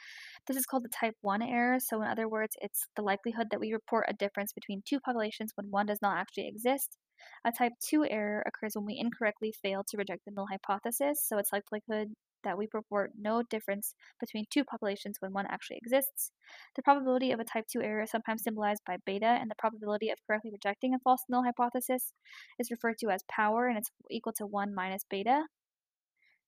This 0.46 0.56
is 0.56 0.66
called 0.66 0.84
the 0.84 0.88
type 0.88 1.16
1 1.20 1.42
error. 1.42 1.78
So, 1.80 2.00
in 2.02 2.08
other 2.08 2.28
words, 2.28 2.56
it's 2.60 2.86
the 2.96 3.02
likelihood 3.02 3.48
that 3.50 3.60
we 3.60 3.72
report 3.72 4.06
a 4.08 4.14
difference 4.14 4.52
between 4.52 4.82
two 4.84 5.00
populations 5.00 5.52
when 5.56 5.70
one 5.70 5.86
does 5.86 6.00
not 6.02 6.18
actually 6.18 6.48
exist. 6.48 6.98
A 7.44 7.52
type 7.52 7.72
2 7.80 8.04
error 8.06 8.42
occurs 8.46 8.74
when 8.74 8.86
we 8.86 8.98
incorrectly 8.98 9.52
fail 9.52 9.84
to 9.88 9.96
reject 9.96 10.24
the 10.24 10.32
null 10.32 10.46
hypothesis. 10.50 11.22
So, 11.26 11.38
its 11.38 11.52
likelihood 11.52 12.14
that 12.44 12.58
we 12.58 12.68
report 12.72 13.12
no 13.18 13.42
difference 13.42 13.94
between 14.20 14.46
two 14.50 14.64
populations 14.64 15.16
when 15.20 15.32
one 15.32 15.46
actually 15.48 15.78
exists. 15.78 16.30
The 16.76 16.82
probability 16.82 17.32
of 17.32 17.40
a 17.40 17.44
type 17.44 17.66
2 17.72 17.82
error 17.82 18.02
is 18.02 18.10
sometimes 18.10 18.42
symbolized 18.42 18.82
by 18.86 18.96
beta, 19.04 19.26
and 19.26 19.50
the 19.50 19.56
probability 19.56 20.10
of 20.10 20.18
correctly 20.26 20.50
rejecting 20.50 20.94
a 20.94 20.98
false 20.98 21.22
null 21.28 21.44
hypothesis 21.44 22.12
is 22.58 22.70
referred 22.70 22.98
to 22.98 23.10
as 23.10 23.22
power, 23.30 23.66
and 23.66 23.78
it's 23.78 23.90
equal 24.10 24.32
to 24.34 24.46
1 24.46 24.74
minus 24.74 25.04
beta. 25.08 25.44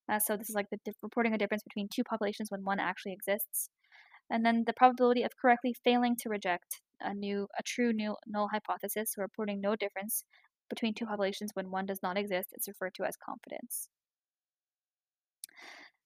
Uh, 0.09 0.19
so 0.19 0.37
this 0.37 0.51
is 0.51 0.55
like 0.55 0.69
the 0.71 0.79
reporting 1.03 1.33
a 1.33 1.39
difference 1.39 1.63
between 1.63 1.89
two 1.89 2.05
populations 2.05 2.51
when 2.51 2.65
one 2.65 2.79
actually 2.79 3.13
exists. 3.13 3.71
And 4.31 4.45
then 4.45 4.65
the 4.67 4.73
probability 4.73 5.23
of 5.23 5.37
correctly 5.41 5.75
failing 5.85 6.17
to 6.17 6.29
reject 6.29 6.81
a 7.01 7.15
new, 7.15 7.49
a 7.59 7.63
true 7.63 7.93
new 7.93 8.17
null 8.27 8.49
hypothesis, 8.53 9.13
so 9.15 9.23
reporting 9.23 9.61
no 9.61 9.77
difference 9.77 10.25
between 10.71 10.95
two 10.95 11.07
populations 11.07 11.51
when 11.55 11.71
one 11.71 11.87
does 11.87 12.03
not 12.03 12.17
exist 12.17 12.49
is 12.55 12.69
referred 12.69 12.95
to 12.95 13.05
as 13.05 13.17
confidence. 13.17 13.89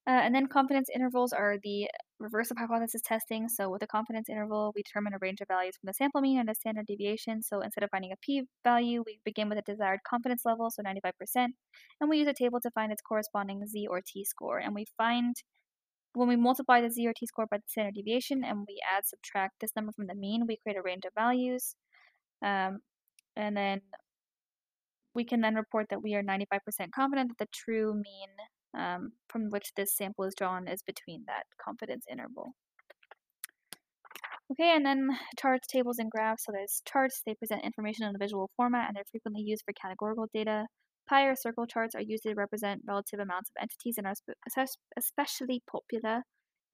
Uh, 0.08 0.22
and 0.24 0.34
then 0.34 0.46
confidence 0.46 0.88
intervals 0.94 1.34
are 1.34 1.56
the 1.62 1.86
reverse 2.18 2.50
of 2.50 2.56
hypothesis 2.56 3.02
testing. 3.04 3.46
So 3.46 3.68
with 3.68 3.82
a 3.82 3.86
confidence 3.86 4.30
interval, 4.30 4.72
we 4.74 4.82
determine 4.82 5.12
a 5.12 5.18
range 5.20 5.42
of 5.42 5.48
values 5.48 5.76
from 5.76 5.86
the 5.86 5.92
sample 5.92 6.22
mean 6.22 6.38
and 6.38 6.48
a 6.48 6.54
standard 6.54 6.86
deviation. 6.86 7.42
So 7.42 7.60
instead 7.60 7.84
of 7.84 7.90
finding 7.90 8.12
a 8.12 8.16
p-value, 8.22 9.04
we 9.04 9.20
begin 9.26 9.50
with 9.50 9.58
a 9.58 9.62
desired 9.70 10.00
confidence 10.08 10.42
level, 10.46 10.70
so 10.70 10.82
95%, 10.82 11.12
and 12.00 12.08
we 12.08 12.18
use 12.18 12.26
a 12.26 12.32
table 12.32 12.58
to 12.62 12.70
find 12.70 12.90
its 12.90 13.02
corresponding 13.02 13.66
z 13.66 13.86
or 13.86 14.00
t 14.00 14.24
score. 14.24 14.58
And 14.58 14.74
we 14.74 14.86
find 14.96 15.36
when 16.14 16.28
we 16.28 16.36
multiply 16.36 16.80
the 16.80 16.90
z 16.90 17.06
or 17.06 17.12
t 17.14 17.26
score 17.26 17.46
by 17.50 17.58
the 17.58 17.64
standard 17.66 17.94
deviation 17.94 18.44
and 18.44 18.64
we 18.66 18.80
add 18.90 19.04
subtract 19.04 19.56
this 19.60 19.72
number 19.76 19.92
from 19.92 20.06
the 20.06 20.14
mean, 20.14 20.46
we 20.48 20.56
create 20.62 20.78
a 20.78 20.82
range 20.82 21.04
of 21.04 21.12
values. 21.14 21.76
Um, 22.42 22.78
and 23.36 23.54
then 23.54 23.82
we 25.14 25.24
can 25.24 25.42
then 25.42 25.54
report 25.54 25.88
that 25.90 26.02
we 26.02 26.14
are 26.14 26.22
95% 26.22 26.92
confident 26.94 27.28
that 27.28 27.38
the 27.38 27.48
true 27.52 27.92
mean 27.92 28.30
um, 28.76 29.12
from 29.28 29.50
which 29.50 29.72
this 29.76 29.96
sample 29.96 30.24
is 30.24 30.34
drawn 30.36 30.68
is 30.68 30.82
between 30.82 31.24
that 31.26 31.44
confidence 31.62 32.04
interval. 32.10 32.52
Okay, 34.50 34.74
and 34.74 34.84
then 34.84 35.08
charts, 35.38 35.66
tables, 35.68 35.98
and 35.98 36.10
graphs. 36.10 36.44
So 36.46 36.52
there's 36.52 36.80
charts, 36.86 37.22
they 37.26 37.34
present 37.34 37.64
information 37.64 38.06
in 38.06 38.14
a 38.14 38.18
visual 38.18 38.50
format 38.56 38.88
and 38.88 38.96
they're 38.96 39.04
frequently 39.10 39.42
used 39.42 39.62
for 39.64 39.74
categorical 39.74 40.26
data. 40.32 40.66
Pie 41.08 41.24
or 41.24 41.36
circle 41.36 41.66
charts 41.66 41.94
are 41.94 42.02
used 42.02 42.22
to 42.22 42.34
represent 42.34 42.82
relative 42.86 43.20
amounts 43.20 43.50
of 43.50 43.60
entities 43.60 43.96
and 43.98 44.06
are 44.06 44.14
especially 44.96 45.62
popular 45.70 46.22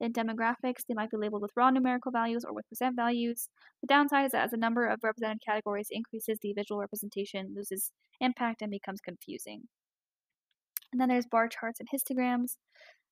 in 0.00 0.12
demographics. 0.12 0.82
They 0.88 0.94
might 0.94 1.10
be 1.10 1.16
labeled 1.16 1.42
with 1.42 1.52
raw 1.56 1.70
numerical 1.70 2.12
values 2.12 2.44
or 2.44 2.54
with 2.54 2.68
percent 2.68 2.94
values. 2.96 3.48
The 3.80 3.88
downside 3.88 4.26
is 4.26 4.32
that 4.32 4.44
as 4.44 4.50
the 4.52 4.56
number 4.56 4.86
of 4.86 5.00
represented 5.02 5.42
categories 5.44 5.88
increases, 5.90 6.38
the 6.42 6.52
visual 6.52 6.80
representation 6.80 7.54
loses 7.56 7.90
impact 8.20 8.62
and 8.62 8.70
becomes 8.70 9.00
confusing. 9.00 9.62
And 10.94 11.00
then 11.00 11.08
there's 11.08 11.26
bar 11.26 11.48
charts 11.48 11.80
and 11.80 11.88
histograms. 11.90 12.52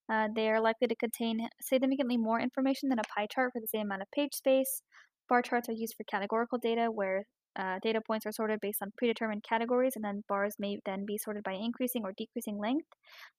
Uh, 0.08 0.28
they 0.36 0.48
are 0.48 0.60
likely 0.60 0.86
to 0.86 0.94
contain 0.94 1.48
significantly 1.60 2.16
more 2.16 2.38
information 2.38 2.88
than 2.88 3.00
a 3.00 3.02
pie 3.12 3.26
chart 3.26 3.50
for 3.52 3.60
the 3.60 3.66
same 3.66 3.86
amount 3.86 4.02
of 4.02 4.10
page 4.14 4.34
space. 4.34 4.82
Bar 5.28 5.42
charts 5.42 5.68
are 5.68 5.72
used 5.72 5.94
for 5.96 6.04
categorical 6.04 6.58
data 6.58 6.86
where 6.92 7.24
uh, 7.58 7.80
data 7.82 8.00
points 8.06 8.24
are 8.24 8.30
sorted 8.30 8.60
based 8.60 8.78
on 8.82 8.92
predetermined 8.96 9.42
categories, 9.42 9.94
and 9.96 10.04
then 10.04 10.22
bars 10.28 10.54
may 10.60 10.78
then 10.86 11.04
be 11.04 11.18
sorted 11.18 11.42
by 11.42 11.54
increasing 11.54 12.02
or 12.04 12.12
decreasing 12.16 12.56
length. 12.56 12.86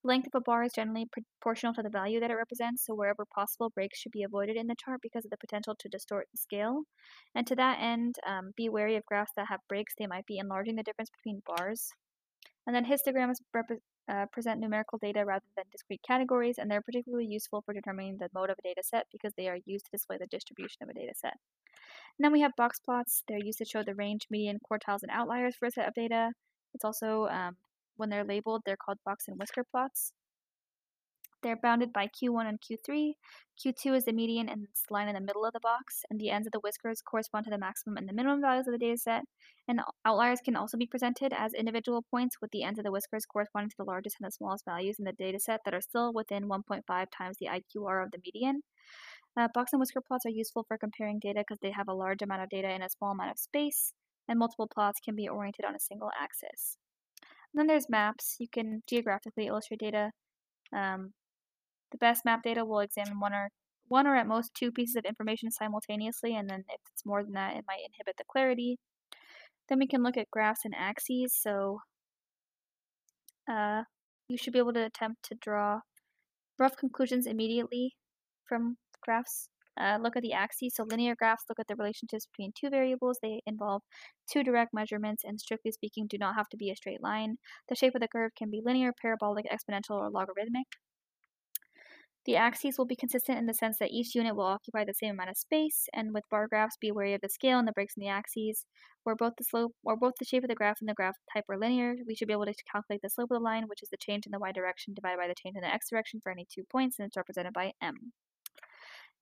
The 0.03 0.09
length 0.09 0.27
of 0.27 0.41
a 0.41 0.41
bar 0.41 0.63
is 0.63 0.73
generally 0.75 1.07
proportional 1.39 1.73
to 1.75 1.81
the 1.81 1.89
value 1.89 2.19
that 2.19 2.29
it 2.29 2.35
represents, 2.35 2.85
so 2.85 2.95
wherever 2.95 3.25
possible, 3.33 3.71
breaks 3.73 3.99
should 3.99 4.11
be 4.11 4.23
avoided 4.23 4.57
in 4.57 4.67
the 4.67 4.75
chart 4.83 4.99
because 5.01 5.23
of 5.23 5.31
the 5.31 5.37
potential 5.37 5.73
to 5.79 5.87
distort 5.87 6.27
the 6.33 6.37
scale. 6.37 6.81
And 7.33 7.47
to 7.47 7.55
that 7.55 7.79
end, 7.79 8.15
um, 8.27 8.51
be 8.57 8.67
wary 8.67 8.97
of 8.97 9.05
graphs 9.05 9.31
that 9.37 9.47
have 9.47 9.61
breaks, 9.69 9.93
they 9.97 10.05
might 10.05 10.25
be 10.25 10.37
enlarging 10.37 10.75
the 10.75 10.83
difference 10.83 11.09
between 11.09 11.41
bars. 11.47 11.87
And 12.67 12.75
then 12.75 12.85
histograms 12.85 13.37
uh, 14.09 14.25
present 14.31 14.59
numerical 14.59 14.97
data 14.97 15.25
rather 15.25 15.45
than 15.55 15.65
discrete 15.71 16.01
categories, 16.05 16.57
and 16.57 16.69
they're 16.69 16.81
particularly 16.81 17.25
useful 17.25 17.61
for 17.61 17.73
determining 17.73 18.17
the 18.17 18.29
mode 18.33 18.49
of 18.49 18.57
a 18.59 18.67
data 18.67 18.81
set 18.83 19.07
because 19.11 19.33
they 19.37 19.47
are 19.47 19.59
used 19.65 19.85
to 19.85 19.91
display 19.91 20.17
the 20.17 20.27
distribution 20.27 20.83
of 20.83 20.89
a 20.89 20.93
data 20.93 21.13
set. 21.15 21.33
And 22.17 22.25
then 22.25 22.31
we 22.31 22.41
have 22.41 22.51
box 22.57 22.79
plots. 22.79 23.23
They're 23.27 23.43
used 23.43 23.59
to 23.59 23.65
show 23.65 23.83
the 23.83 23.95
range, 23.95 24.27
median, 24.29 24.59
quartiles, 24.59 25.03
and 25.03 25.11
outliers 25.11 25.55
for 25.55 25.67
a 25.67 25.71
set 25.71 25.87
of 25.87 25.93
data. 25.93 26.31
It's 26.73 26.85
also, 26.85 27.27
um, 27.27 27.57
when 27.97 28.09
they're 28.09 28.23
labeled, 28.23 28.63
they're 28.65 28.77
called 28.77 28.97
box 29.05 29.27
and 29.27 29.37
whisker 29.37 29.63
plots. 29.63 30.13
They're 31.43 31.57
bounded 31.61 31.91
by 31.91 32.07
Q1 32.07 32.47
and 32.47 32.59
Q3. 32.61 33.15
Q2 33.59 33.97
is 33.97 34.05
the 34.05 34.13
median 34.13 34.47
and 34.47 34.63
it's 34.63 34.89
line 34.89 35.09
in 35.09 35.13
the 35.13 35.21
middle 35.21 35.45
of 35.45 35.51
the 35.51 35.59
box, 35.59 36.05
and 36.09 36.19
the 36.19 36.29
ends 36.29 36.47
of 36.47 36.53
the 36.53 36.61
whiskers 36.61 37.01
correspond 37.01 37.43
to 37.43 37.51
the 37.51 37.57
maximum 37.57 37.97
and 37.97 38.07
the 38.07 38.13
minimum 38.13 38.39
values 38.39 38.65
of 38.65 38.71
the 38.71 38.79
data 38.79 38.97
set. 38.97 39.23
And 39.67 39.81
outliers 40.05 40.39
can 40.43 40.55
also 40.55 40.77
be 40.77 40.87
presented 40.87 41.33
as 41.33 41.53
individual 41.53 42.01
points 42.01 42.37
with 42.41 42.51
the 42.51 42.63
ends 42.63 42.79
of 42.79 42.85
the 42.85 42.91
whiskers 42.91 43.25
corresponding 43.25 43.69
to 43.71 43.75
the 43.77 43.83
largest 43.83 44.15
and 44.19 44.27
the 44.27 44.31
smallest 44.31 44.63
values 44.63 44.95
in 44.99 45.05
the 45.05 45.11
data 45.11 45.37
set 45.37 45.59
that 45.65 45.73
are 45.73 45.81
still 45.81 46.13
within 46.13 46.47
1.5 46.47 46.81
times 46.87 47.37
the 47.37 47.47
IQR 47.47 48.03
of 48.03 48.11
the 48.11 48.21
median. 48.25 48.63
Uh, 49.35 49.49
box 49.53 49.73
and 49.73 49.81
whisker 49.81 50.01
plots 50.01 50.25
are 50.25 50.29
useful 50.29 50.63
for 50.67 50.77
comparing 50.77 51.19
data 51.19 51.41
because 51.41 51.59
they 51.61 51.71
have 51.71 51.89
a 51.89 51.93
large 51.93 52.21
amount 52.21 52.41
of 52.41 52.49
data 52.49 52.73
in 52.73 52.81
a 52.81 52.89
small 52.89 53.11
amount 53.11 53.31
of 53.31 53.37
space, 53.37 53.93
and 54.29 54.39
multiple 54.39 54.69
plots 54.73 55.01
can 55.03 55.15
be 55.15 55.27
oriented 55.27 55.65
on 55.65 55.75
a 55.75 55.79
single 55.79 56.11
axis. 56.17 56.77
And 57.21 57.59
then 57.59 57.67
there's 57.67 57.89
maps. 57.89 58.37
You 58.39 58.47
can 58.47 58.81
geographically 58.87 59.47
illustrate 59.47 59.79
data 59.79 60.11
um, 60.71 61.13
the 61.93 61.97
best 61.97 62.25
map 62.25 62.43
data 62.43 62.65
will 62.65 62.79
examine 62.79 63.21
one 63.21 63.33
or 63.33 63.49
one 63.87 64.07
or 64.07 64.15
at 64.15 64.27
most 64.27 64.53
two 64.53 64.71
pieces 64.71 64.95
of 64.95 65.05
information 65.05 65.51
simultaneously, 65.51 66.35
and 66.35 66.49
then 66.49 66.63
if 66.67 66.81
it's 66.91 67.05
more 67.05 67.23
than 67.23 67.33
that, 67.33 67.55
it 67.55 67.65
might 67.67 67.85
inhibit 67.85 68.15
the 68.17 68.23
clarity. 68.29 68.79
Then 69.69 69.79
we 69.79 69.87
can 69.87 70.03
look 70.03 70.17
at 70.17 70.31
graphs 70.31 70.65
and 70.65 70.73
axes. 70.75 71.33
So 71.39 71.79
uh, 73.49 73.83
you 74.27 74.37
should 74.37 74.53
be 74.53 74.59
able 74.59 74.73
to 74.73 74.85
attempt 74.85 75.23
to 75.29 75.35
draw 75.39 75.81
rough 76.59 76.75
conclusions 76.75 77.27
immediately 77.27 77.95
from 78.47 78.77
graphs. 79.01 79.49
Uh, 79.79 79.97
look 80.01 80.15
at 80.15 80.21
the 80.21 80.33
axes. 80.33 80.75
So 80.75 80.83
linear 80.83 81.15
graphs 81.15 81.45
look 81.49 81.59
at 81.59 81.67
the 81.67 81.75
relationships 81.75 82.27
between 82.27 82.51
two 82.55 82.69
variables. 82.69 83.19
They 83.21 83.41
involve 83.45 83.81
two 84.31 84.43
direct 84.43 84.73
measurements 84.73 85.23
and 85.23 85.39
strictly 85.39 85.71
speaking 85.71 86.07
do 86.07 86.17
not 86.17 86.35
have 86.35 86.49
to 86.49 86.57
be 86.57 86.69
a 86.71 86.75
straight 86.75 87.01
line. 87.01 87.37
The 87.69 87.75
shape 87.75 87.95
of 87.95 88.01
the 88.01 88.07
curve 88.07 88.31
can 88.37 88.49
be 88.49 88.61
linear, 88.63 88.91
parabolic, 88.99 89.45
exponential, 89.45 89.97
or 89.97 90.09
logarithmic. 90.09 90.67
The 92.25 92.37
axes 92.37 92.77
will 92.77 92.85
be 92.85 92.95
consistent 92.95 93.37
in 93.37 93.45
the 93.45 93.53
sense 93.53 93.79
that 93.79 93.91
each 93.91 94.15
unit 94.15 94.35
will 94.35 94.45
occupy 94.45 94.85
the 94.85 94.93
same 94.93 95.11
amount 95.11 95.29
of 95.29 95.37
space, 95.37 95.89
and 95.93 96.13
with 96.13 96.29
bar 96.29 96.47
graphs, 96.47 96.77
be 96.77 96.91
wary 96.91 97.13
of 97.13 97.21
the 97.21 97.29
scale 97.29 97.59
and 97.59 97.67
the 97.67 97.73
breaks 97.73 97.97
in 97.97 98.01
the 98.01 98.07
axes. 98.07 98.65
Where 99.03 99.15
both 99.15 99.35
the 99.37 99.43
slope 99.43 99.75
or 99.83 99.97
both 99.97 100.15
the 100.17 100.25
shape 100.25 100.43
of 100.43 100.49
the 100.49 100.55
graph 100.55 100.79
and 100.79 100.87
the 100.87 100.93
graph 100.93 101.17
type 101.33 101.45
are 101.49 101.57
linear, 101.57 101.95
we 102.07 102.15
should 102.15 102.27
be 102.29 102.33
able 102.33 102.45
to 102.45 102.53
calculate 102.71 103.01
the 103.01 103.09
slope 103.09 103.31
of 103.31 103.35
the 103.35 103.43
line, 103.43 103.67
which 103.67 103.83
is 103.83 103.89
the 103.89 103.97
change 103.97 104.25
in 104.25 104.31
the 104.31 104.39
y 104.39 104.51
direction 104.51 104.93
divided 104.93 105.17
by 105.17 105.27
the 105.27 105.35
change 105.35 105.55
in 105.55 105.61
the 105.61 105.73
x 105.73 105.89
direction 105.89 106.21
for 106.21 106.31
any 106.31 106.45
two 106.49 106.63
points, 106.63 106.97
and 106.97 107.07
it's 107.07 107.17
represented 107.17 107.53
by 107.53 107.73
m. 107.81 108.13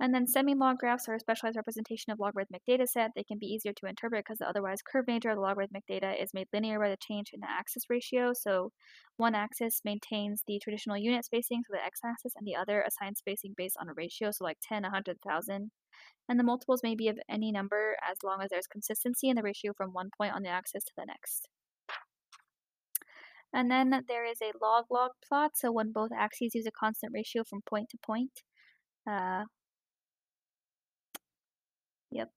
And 0.01 0.15
then 0.15 0.25
semi-log 0.25 0.79
graphs 0.79 1.07
are 1.07 1.13
a 1.13 1.19
specialized 1.19 1.55
representation 1.55 2.11
of 2.11 2.19
logarithmic 2.19 2.63
data 2.65 2.87
set. 2.87 3.11
They 3.15 3.23
can 3.23 3.37
be 3.37 3.45
easier 3.45 3.71
to 3.71 3.85
interpret 3.85 4.25
because 4.25 4.39
the 4.39 4.49
otherwise 4.49 4.81
curved 4.81 5.07
nature 5.07 5.29
of 5.29 5.35
the 5.35 5.43
logarithmic 5.43 5.85
data 5.85 6.19
is 6.19 6.33
made 6.33 6.47
linear 6.51 6.79
by 6.79 6.89
the 6.89 6.97
change 6.97 7.29
in 7.33 7.39
the 7.39 7.47
axis 7.47 7.83
ratio. 7.87 8.33
So 8.33 8.71
one 9.17 9.35
axis 9.35 9.81
maintains 9.85 10.41
the 10.47 10.59
traditional 10.63 10.97
unit 10.97 11.23
spacing, 11.23 11.61
so 11.67 11.77
the 11.77 11.85
x-axis, 11.85 12.33
and 12.35 12.47
the 12.47 12.55
other 12.55 12.81
assigns 12.81 13.19
spacing 13.19 13.53
based 13.55 13.77
on 13.79 13.89
a 13.89 13.93
ratio, 13.93 14.31
so 14.31 14.43
like 14.43 14.57
10, 14.67 14.81
100,000. 14.81 15.71
And 16.27 16.39
the 16.39 16.43
multiples 16.43 16.81
may 16.81 16.95
be 16.95 17.07
of 17.07 17.19
any 17.29 17.51
number 17.51 17.95
as 18.01 18.17
long 18.23 18.41
as 18.41 18.49
there's 18.49 18.65
consistency 18.65 19.29
in 19.29 19.35
the 19.35 19.43
ratio 19.43 19.71
from 19.77 19.91
one 19.91 20.09
point 20.17 20.33
on 20.33 20.41
the 20.41 20.49
axis 20.49 20.83
to 20.85 20.93
the 20.97 21.05
next. 21.05 21.47
And 23.53 23.69
then 23.69 24.03
there 24.07 24.25
is 24.25 24.39
a 24.41 24.57
log-log 24.59 25.11
plot, 25.27 25.51
so 25.53 25.71
when 25.71 25.91
both 25.91 26.09
axes 26.11 26.55
use 26.55 26.65
a 26.65 26.71
constant 26.71 27.13
ratio 27.13 27.43
from 27.47 27.61
point 27.69 27.89
to 27.89 27.99
point. 28.03 28.41
Uh, 29.07 29.43
Yep. 32.11 32.31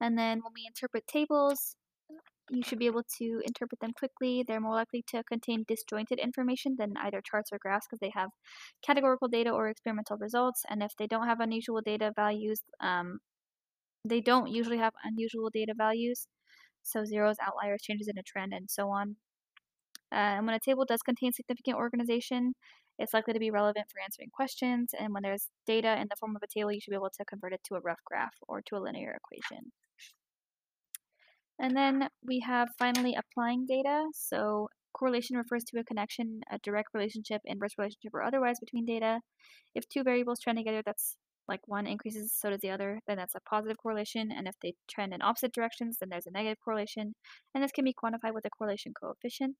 And 0.00 0.16
then 0.18 0.40
when 0.42 0.52
we 0.54 0.66
interpret 0.66 1.06
tables, 1.06 1.76
you 2.50 2.62
should 2.64 2.78
be 2.78 2.86
able 2.86 3.04
to 3.18 3.42
interpret 3.46 3.80
them 3.80 3.92
quickly. 3.94 4.44
They're 4.46 4.60
more 4.60 4.74
likely 4.74 5.02
to 5.08 5.24
contain 5.24 5.64
disjointed 5.68 6.18
information 6.18 6.76
than 6.78 6.96
either 6.98 7.22
charts 7.22 7.52
or 7.52 7.58
graphs 7.58 7.86
because 7.86 8.00
they 8.00 8.12
have 8.14 8.30
categorical 8.84 9.28
data 9.28 9.50
or 9.50 9.68
experimental 9.68 10.18
results. 10.18 10.64
And 10.68 10.82
if 10.82 10.92
they 10.98 11.06
don't 11.06 11.26
have 11.28 11.40
unusual 11.40 11.80
data 11.82 12.12
values, 12.16 12.62
um, 12.80 13.20
they 14.04 14.20
don't 14.20 14.50
usually 14.50 14.78
have 14.78 14.94
unusual 15.04 15.50
data 15.50 15.74
values. 15.76 16.28
So 16.82 17.04
zeros, 17.04 17.36
outliers, 17.42 17.82
changes 17.82 18.08
in 18.08 18.18
a 18.18 18.22
trend, 18.22 18.52
and 18.54 18.70
so 18.70 18.90
on. 18.90 19.16
Uh, 20.12 20.38
and 20.38 20.46
when 20.46 20.54
a 20.54 20.60
table 20.60 20.84
does 20.84 21.02
contain 21.02 21.32
significant 21.32 21.76
organization, 21.76 22.54
it's 22.98 23.14
likely 23.14 23.32
to 23.32 23.40
be 23.40 23.50
relevant 23.50 23.86
for 23.90 24.00
answering 24.02 24.30
questions, 24.32 24.90
and 24.98 25.12
when 25.12 25.22
there's 25.22 25.48
data 25.66 26.00
in 26.00 26.08
the 26.08 26.16
form 26.16 26.36
of 26.36 26.42
a 26.42 26.46
table, 26.46 26.72
you 26.72 26.80
should 26.80 26.90
be 26.90 26.96
able 26.96 27.10
to 27.10 27.24
convert 27.24 27.52
it 27.52 27.60
to 27.64 27.74
a 27.74 27.80
rough 27.80 28.00
graph 28.04 28.34
or 28.46 28.62
to 28.62 28.76
a 28.76 28.80
linear 28.80 29.16
equation. 29.16 29.72
And 31.58 31.76
then 31.76 32.08
we 32.26 32.40
have 32.40 32.68
finally 32.78 33.14
applying 33.14 33.66
data. 33.66 34.06
So 34.12 34.68
correlation 34.92 35.36
refers 35.36 35.64
to 35.64 35.78
a 35.78 35.84
connection, 35.84 36.40
a 36.50 36.58
direct 36.58 36.88
relationship, 36.94 37.42
inverse 37.44 37.74
relationship, 37.78 38.12
or 38.14 38.22
otherwise 38.22 38.58
between 38.60 38.86
data. 38.86 39.20
If 39.74 39.88
two 39.88 40.02
variables 40.02 40.40
trend 40.40 40.58
together, 40.58 40.82
that's 40.84 41.16
like 41.46 41.60
one 41.66 41.86
increases, 41.86 42.32
so 42.32 42.50
does 42.50 42.60
the 42.60 42.70
other, 42.70 43.00
then 43.06 43.18
that's 43.18 43.34
a 43.34 43.40
positive 43.40 43.76
correlation. 43.76 44.32
And 44.32 44.48
if 44.48 44.54
they 44.62 44.74
trend 44.88 45.12
in 45.12 45.20
opposite 45.20 45.52
directions, 45.52 45.98
then 46.00 46.08
there's 46.08 46.26
a 46.26 46.30
negative 46.30 46.58
correlation. 46.64 47.14
And 47.54 47.62
this 47.62 47.72
can 47.72 47.84
be 47.84 47.94
quantified 47.94 48.34
with 48.34 48.46
a 48.46 48.50
correlation 48.50 48.92
coefficient 48.98 49.56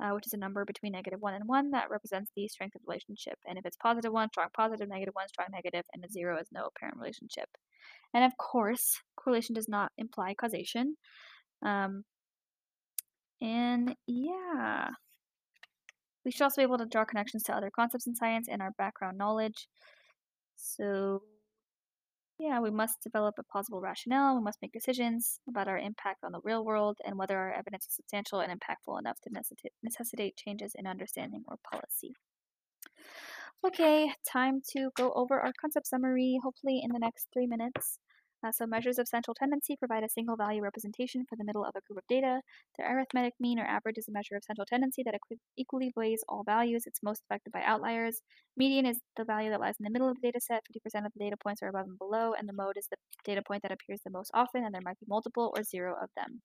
uh, 0.00 0.10
which 0.10 0.26
is 0.26 0.32
a 0.32 0.38
number 0.38 0.64
between 0.64 0.92
negative 0.92 1.20
1 1.20 1.34
and 1.34 1.48
1 1.48 1.70
that 1.70 1.90
represents 1.90 2.30
the 2.36 2.46
strength 2.48 2.74
of 2.76 2.82
relationship. 2.86 3.38
And 3.46 3.58
if 3.58 3.66
it's 3.66 3.76
positive 3.76 4.12
1, 4.12 4.28
strong 4.28 4.48
positive, 4.54 4.88
negative 4.88 5.14
1, 5.14 5.28
strong 5.28 5.48
negative, 5.52 5.84
and 5.92 6.04
a 6.04 6.10
0 6.10 6.38
is 6.38 6.48
no 6.52 6.66
apparent 6.66 6.98
relationship. 6.98 7.48
And 8.14 8.24
of 8.24 8.36
course, 8.36 9.00
correlation 9.16 9.54
does 9.54 9.68
not 9.68 9.92
imply 9.98 10.34
causation. 10.34 10.96
Um, 11.64 12.04
and 13.40 13.94
yeah, 14.06 14.90
we 16.24 16.30
should 16.30 16.42
also 16.42 16.60
be 16.60 16.64
able 16.64 16.78
to 16.78 16.86
draw 16.86 17.04
connections 17.04 17.42
to 17.44 17.54
other 17.54 17.70
concepts 17.74 18.06
in 18.06 18.14
science 18.14 18.48
and 18.50 18.60
our 18.62 18.72
background 18.78 19.18
knowledge. 19.18 19.68
So 20.56 21.22
Yeah, 22.38 22.60
we 22.60 22.70
must 22.70 23.02
develop 23.02 23.38
a 23.38 23.42
plausible 23.42 23.80
rationale. 23.82 24.36
We 24.36 24.42
must 24.42 24.62
make 24.62 24.72
decisions 24.72 25.40
about 25.46 25.68
our 25.68 25.76
impact 25.78 26.24
on 26.24 26.32
the 26.32 26.40
real 26.40 26.64
world 26.64 26.98
and 27.04 27.18
whether 27.18 27.36
our 27.36 27.52
evidence 27.52 27.86
is 27.86 27.94
substantial 27.96 28.40
and 28.40 28.50
impactful 28.50 28.98
enough 28.98 29.20
to 29.22 29.70
necessitate 29.82 30.36
changes 30.36 30.74
in 30.74 30.86
understanding 30.86 31.44
or 31.48 31.58
policy. 31.70 32.14
Okay, 33.64 34.12
time 34.26 34.62
to 34.70 34.90
go 34.96 35.12
over 35.12 35.40
our 35.40 35.52
concept 35.60 35.86
summary, 35.86 36.40
hopefully 36.42 36.80
in 36.82 36.90
the 36.92 36.98
next 36.98 37.28
three 37.32 37.46
minutes. 37.46 37.98
Uh, 38.44 38.52
so 38.52 38.66
measures 38.66 38.98
of 38.98 39.08
central 39.08 39.34
tendency 39.34 39.76
provide 39.76 40.04
a 40.04 40.08
single 40.08 40.36
value 40.36 40.62
representation 40.62 41.24
for 41.28 41.36
the 41.36 41.44
middle 41.44 41.64
of 41.64 41.74
a 41.74 41.80
group 41.80 41.98
of 41.98 42.06
data. 42.08 42.40
The 42.76 42.84
arithmetic 42.84 43.34
mean 43.40 43.58
or 43.58 43.64
average 43.64 43.98
is 43.98 44.08
a 44.08 44.12
measure 44.12 44.36
of 44.36 44.44
central 44.44 44.66
tendency 44.66 45.02
that 45.04 45.14
equi 45.14 45.38
equally 45.56 45.92
weighs 45.96 46.24
all 46.28 46.44
values. 46.44 46.84
It's 46.86 47.02
most 47.02 47.22
affected 47.24 47.52
by 47.52 47.62
outliers. 47.62 48.22
Median 48.56 48.86
is 48.86 49.00
the 49.16 49.24
value 49.24 49.50
that 49.50 49.60
lies 49.60 49.74
in 49.80 49.84
the 49.84 49.90
middle 49.90 50.08
of 50.08 50.16
the 50.20 50.28
data 50.28 50.40
set. 50.40 50.62
50% 50.66 51.06
of 51.06 51.12
the 51.14 51.24
data 51.24 51.36
points 51.36 51.62
are 51.62 51.68
above 51.68 51.86
and 51.86 51.98
below, 51.98 52.32
and 52.32 52.48
the 52.48 52.52
mode 52.52 52.76
is 52.76 52.86
the 52.90 52.96
data 53.24 53.42
point 53.46 53.62
that 53.62 53.72
appears 53.72 54.00
the 54.04 54.10
most 54.10 54.30
often, 54.34 54.64
and 54.64 54.74
there 54.74 54.82
might 54.84 55.00
be 55.00 55.06
multiple 55.08 55.52
or 55.56 55.64
zero 55.64 55.96
of 56.00 56.10
them. 56.16 56.42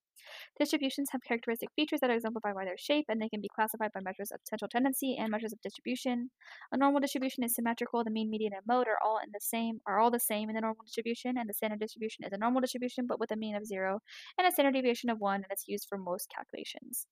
Distributions 0.58 1.08
have 1.12 1.22
characteristic 1.26 1.68
features 1.76 2.00
that 2.00 2.10
are 2.10 2.14
exemplified 2.14 2.54
by 2.54 2.64
their 2.64 2.78
shape, 2.78 3.06
and 3.08 3.20
they 3.20 3.28
can 3.28 3.40
be 3.40 3.50
classified 3.54 3.90
by 3.92 4.00
measures 4.00 4.30
of 4.32 4.40
central 4.48 4.68
tendency 4.68 5.16
and 5.18 5.30
measures 5.30 5.52
of 5.52 5.60
distribution. 5.62 6.30
A 6.72 6.76
normal 6.76 7.00
distribution 7.00 7.44
is 7.44 7.54
symmetrical. 7.54 8.04
The 8.04 8.10
mean, 8.10 8.30
median, 8.30 8.52
and 8.52 8.62
mode 8.66 8.88
are 8.88 8.98
all 9.04 9.18
in 9.18 9.30
the 9.32 9.40
same 9.40 9.80
are 9.86 9.98
all 9.98 10.10
the 10.10 10.20
same 10.20 10.48
in 10.48 10.54
the 10.54 10.60
normal 10.60 10.84
distribution, 10.84 11.36
and 11.38 11.48
the 11.48 11.54
standard 11.54 11.80
distribution 11.80 12.24
is 12.24 12.32
a 12.32 12.38
normal 12.38 12.60
distribution 12.60 13.06
but 13.06 13.20
with 13.20 13.30
a 13.30 13.36
mean 13.36 13.56
of 13.56 13.66
zero 13.66 14.00
and 14.38 14.46
a 14.46 14.52
standard 14.52 14.74
deviation 14.74 15.10
of 15.10 15.18
one, 15.18 15.36
and 15.36 15.46
it's 15.50 15.68
used 15.68 15.86
for 15.88 15.98
most 15.98 16.32
calculations. 16.34 17.06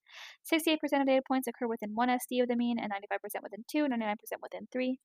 68% 0.52 0.76
of 1.00 1.06
data 1.06 1.22
points 1.26 1.48
occur 1.48 1.66
within 1.66 1.94
one 1.94 2.08
SD 2.08 2.42
of 2.42 2.48
the 2.48 2.56
mean, 2.56 2.78
and 2.78 2.92
95% 2.92 3.42
within 3.42 3.64
two, 3.70 3.86
99% 3.86 4.14
within 4.42 4.68
three. 4.72 4.98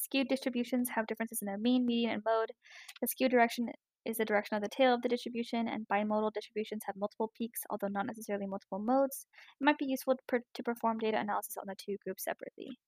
Skewed 0.00 0.28
distributions 0.28 0.90
have 0.94 1.06
differences 1.06 1.40
in 1.40 1.46
their 1.46 1.58
mean, 1.58 1.86
median, 1.86 2.12
and 2.12 2.22
mode. 2.24 2.52
The 3.00 3.08
skewed 3.08 3.30
direction 3.30 3.68
is 4.06 4.16
the 4.18 4.24
direction 4.24 4.56
of 4.56 4.62
the 4.62 4.68
tail 4.68 4.94
of 4.94 5.02
the 5.02 5.08
distribution, 5.08 5.68
and 5.68 5.86
bimodal 5.88 6.32
distributions 6.32 6.82
have 6.86 6.96
multiple 6.96 7.32
peaks, 7.36 7.60
although 7.70 7.88
not 7.88 8.06
necessarily 8.06 8.46
multiple 8.46 8.78
modes. 8.78 9.26
It 9.60 9.64
might 9.64 9.78
be 9.78 9.86
useful 9.86 10.16
to 10.28 10.62
perform 10.62 10.98
data 10.98 11.18
analysis 11.18 11.56
on 11.56 11.66
the 11.66 11.74
two 11.76 11.96
groups 12.04 12.24
separately. 12.24 12.78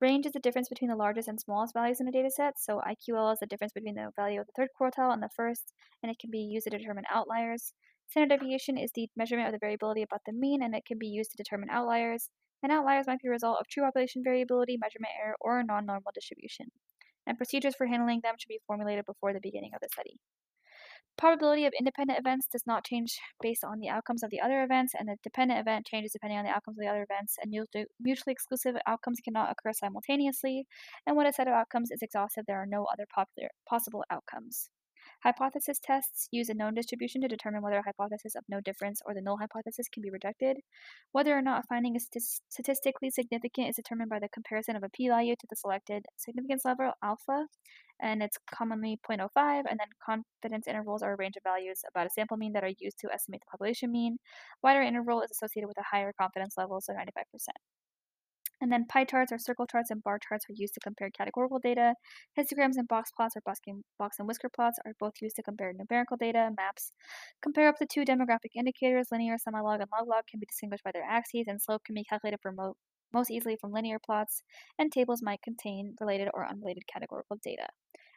Range 0.00 0.26
is 0.26 0.32
the 0.32 0.40
difference 0.40 0.68
between 0.68 0.90
the 0.90 0.96
largest 0.96 1.26
and 1.26 1.40
smallest 1.40 1.72
values 1.72 2.00
in 2.00 2.08
a 2.08 2.12
data 2.12 2.30
set, 2.30 2.58
so 2.58 2.82
IQR 2.86 3.32
is 3.32 3.38
the 3.38 3.46
difference 3.46 3.72
between 3.72 3.94
the 3.94 4.10
value 4.14 4.40
of 4.40 4.46
the 4.46 4.52
third 4.54 4.68
quartile 4.78 5.12
and 5.12 5.22
the 5.22 5.30
first, 5.34 5.72
and 6.02 6.12
it 6.12 6.18
can 6.18 6.30
be 6.30 6.40
used 6.40 6.64
to 6.64 6.76
determine 6.76 7.04
outliers. 7.10 7.72
Standard 8.08 8.38
deviation 8.38 8.76
is 8.76 8.90
the 8.94 9.08
measurement 9.16 9.48
of 9.48 9.52
the 9.52 9.58
variability 9.58 10.02
about 10.02 10.20
the 10.26 10.32
mean, 10.32 10.62
and 10.62 10.74
it 10.74 10.84
can 10.86 10.98
be 10.98 11.08
used 11.08 11.30
to 11.30 11.36
determine 11.36 11.70
outliers. 11.70 12.28
And 12.62 12.70
outliers 12.70 13.06
might 13.06 13.20
be 13.20 13.28
a 13.28 13.30
result 13.30 13.58
of 13.58 13.68
true 13.68 13.84
population 13.84 14.22
variability, 14.22 14.76
measurement 14.76 15.12
error, 15.22 15.34
or 15.40 15.60
a 15.60 15.64
non-normal 15.64 16.12
distribution. 16.14 16.66
And 17.26 17.36
procedures 17.36 17.74
for 17.74 17.86
handling 17.86 18.20
them 18.22 18.34
should 18.38 18.48
be 18.48 18.60
formulated 18.66 19.04
before 19.06 19.32
the 19.32 19.40
beginning 19.42 19.72
of 19.74 19.80
the 19.80 19.88
study. 19.92 20.18
Probability 21.18 21.64
of 21.64 21.72
independent 21.78 22.18
events 22.18 22.46
does 22.52 22.64
not 22.66 22.84
change 22.84 23.18
based 23.40 23.64
on 23.64 23.78
the 23.80 23.88
outcomes 23.88 24.22
of 24.22 24.30
the 24.30 24.40
other 24.40 24.62
events, 24.62 24.92
and 24.94 25.08
the 25.08 25.16
dependent 25.22 25.58
event 25.58 25.86
changes 25.86 26.12
depending 26.12 26.38
on 26.38 26.44
the 26.44 26.50
outcomes 26.50 26.76
of 26.76 26.82
the 26.82 26.88
other 26.88 27.06
events, 27.10 27.36
and 27.40 27.50
mutually 27.50 28.32
exclusive 28.32 28.76
outcomes 28.86 29.20
cannot 29.24 29.50
occur 29.50 29.72
simultaneously, 29.72 30.66
and 31.06 31.16
when 31.16 31.26
a 31.26 31.32
set 31.32 31.48
of 31.48 31.54
outcomes 31.54 31.90
is 31.90 32.02
exhaustive, 32.02 32.44
there 32.46 32.60
are 32.60 32.66
no 32.66 32.84
other 32.84 33.06
popular, 33.14 33.48
possible 33.66 34.04
outcomes. 34.10 34.68
Hypothesis 35.22 35.78
tests 35.82 36.28
use 36.32 36.50
a 36.50 36.54
known 36.54 36.74
distribution 36.74 37.22
to 37.22 37.28
determine 37.28 37.62
whether 37.62 37.78
a 37.78 37.82
hypothesis 37.82 38.34
of 38.34 38.44
no 38.48 38.60
difference 38.60 39.00
or 39.06 39.14
the 39.14 39.22
null 39.22 39.38
hypothesis 39.38 39.88
can 39.88 40.02
be 40.02 40.10
rejected. 40.10 40.58
Whether 41.12 41.36
or 41.36 41.40
not 41.40 41.60
a 41.60 41.66
finding 41.68 41.96
is 41.96 42.08
statistically 42.50 43.10
significant 43.10 43.70
is 43.70 43.76
determined 43.76 44.10
by 44.10 44.18
the 44.18 44.28
comparison 44.28 44.76
of 44.76 44.82
a 44.82 44.90
p-value 44.90 45.36
to 45.36 45.46
the 45.48 45.56
selected 45.56 46.04
significance 46.16 46.64
level 46.64 46.92
alpha 47.02 47.46
and 48.00 48.22
it's 48.22 48.38
commonly 48.52 48.98
0.05, 49.08 49.64
and 49.70 49.78
then 49.78 49.88
confidence 50.04 50.66
intervals 50.68 51.02
are 51.02 51.14
a 51.14 51.16
range 51.16 51.36
of 51.36 51.42
values 51.42 51.80
about 51.90 52.06
a 52.06 52.10
sample 52.10 52.36
mean 52.36 52.52
that 52.52 52.64
are 52.64 52.72
used 52.78 52.98
to 53.00 53.12
estimate 53.12 53.40
the 53.40 53.50
population 53.50 53.90
mean. 53.92 54.18
Wider 54.62 54.82
interval 54.82 55.22
is 55.22 55.30
associated 55.30 55.68
with 55.68 55.78
a 55.78 55.84
higher 55.90 56.12
confidence 56.18 56.54
level, 56.56 56.80
so 56.80 56.92
95%. 56.92 57.02
And 58.60 58.72
then 58.72 58.86
pie 58.86 59.04
charts 59.04 59.32
or 59.32 59.38
circle 59.38 59.66
charts 59.66 59.90
and 59.90 60.02
bar 60.02 60.18
charts 60.18 60.46
are 60.48 60.54
used 60.54 60.74
to 60.74 60.80
compare 60.80 61.10
categorical 61.10 61.58
data. 61.58 61.94
Histograms 62.38 62.76
and 62.76 62.88
box 62.88 63.10
plots 63.14 63.36
or 63.36 63.42
box 63.44 64.18
and 64.18 64.26
whisker 64.26 64.48
plots 64.48 64.78
are 64.86 64.94
both 64.98 65.12
used 65.20 65.36
to 65.36 65.42
compare 65.42 65.72
numerical 65.74 66.16
data. 66.16 66.50
Maps 66.56 66.92
compare 67.42 67.68
up 67.68 67.76
to 67.76 67.86
two 67.86 68.04
demographic 68.04 68.56
indicators. 68.56 69.08
Linear, 69.12 69.36
semilog, 69.36 69.80
and 69.80 69.90
log 69.92 70.08
log 70.08 70.24
can 70.30 70.40
be 70.40 70.46
distinguished 70.46 70.84
by 70.84 70.92
their 70.92 71.04
axes, 71.04 71.44
and 71.48 71.60
slope 71.60 71.84
can 71.84 71.94
be 71.94 72.04
calculated 72.04 72.38
for 72.40 72.52
mo 72.52 72.74
most 73.12 73.30
easily 73.30 73.56
from 73.60 73.72
linear 73.72 73.98
plots. 74.04 74.42
And 74.78 74.90
tables 74.90 75.22
might 75.22 75.42
contain 75.42 75.94
related 76.00 76.28
or 76.32 76.48
unrelated 76.48 76.84
categorical 76.92 77.36
data. 77.44 77.66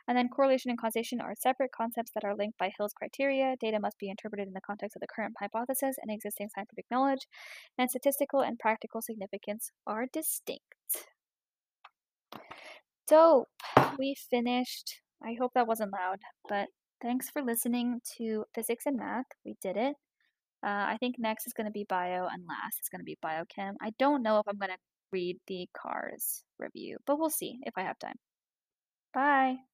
And 0.10 0.18
then 0.18 0.28
correlation 0.28 0.72
and 0.72 0.80
causation 0.80 1.22
are 1.22 1.36
separate 1.40 1.72
concepts 1.72 2.10
that 2.16 2.24
are 2.24 2.36
linked 2.36 2.58
by 2.58 2.72
Hill's 2.76 2.94
criteria. 2.94 3.56
Data 3.62 3.80
must 3.80 4.00
be 4.00 4.10
interpreted 4.10 4.48
in 4.48 4.56
the 4.56 4.60
context 4.60 4.96
of 4.96 5.02
the 5.02 5.08
current 5.08 5.36
hypothesis 5.40 5.98
and 6.02 6.10
existing 6.10 6.50
scientific 6.54 6.86
knowledge, 6.90 7.28
and 7.78 7.92
statistical 7.92 8.40
and 8.40 8.58
practical 8.58 9.04
significance 9.04 9.70
are 9.86 10.08
distinct. 10.12 10.64
Dope. 13.08 13.50
We 14.00 14.16
finished. 14.32 15.00
I 15.24 15.36
hope 15.40 15.52
that 15.54 15.68
wasn't 15.68 15.94
loud, 15.94 16.18
but 16.48 16.70
thanks 17.04 17.30
for 17.30 17.44
listening 17.44 18.00
to 18.18 18.46
physics 18.56 18.88
and 18.88 18.98
math. 18.98 19.26
We 19.46 19.58
did 19.62 19.78
it. 19.78 19.96
Uh, 20.66 20.90
I 20.90 20.98
think 21.00 21.18
next 21.20 21.46
is 21.46 21.54
going 21.54 21.68
to 21.68 21.72
be 21.72 21.86
bio, 21.88 22.26
and 22.26 22.44
last 22.48 22.80
is 22.82 22.90
going 22.90 23.00
to 23.00 23.06
be 23.06 23.18
biochem. 23.24 23.74
I 23.80 23.92
don't 24.00 24.24
know 24.24 24.40
if 24.40 24.48
I'm 24.48 24.58
going 24.58 24.72
to 24.72 24.78
read 25.12 25.38
the 25.46 25.68
CARS 25.80 26.46
review, 26.58 26.98
but 27.06 27.20
we'll 27.20 27.30
see 27.30 27.60
if 27.62 27.74
I 27.78 27.84
have 27.84 28.00
time. 28.00 28.18
Bye. 29.14 29.60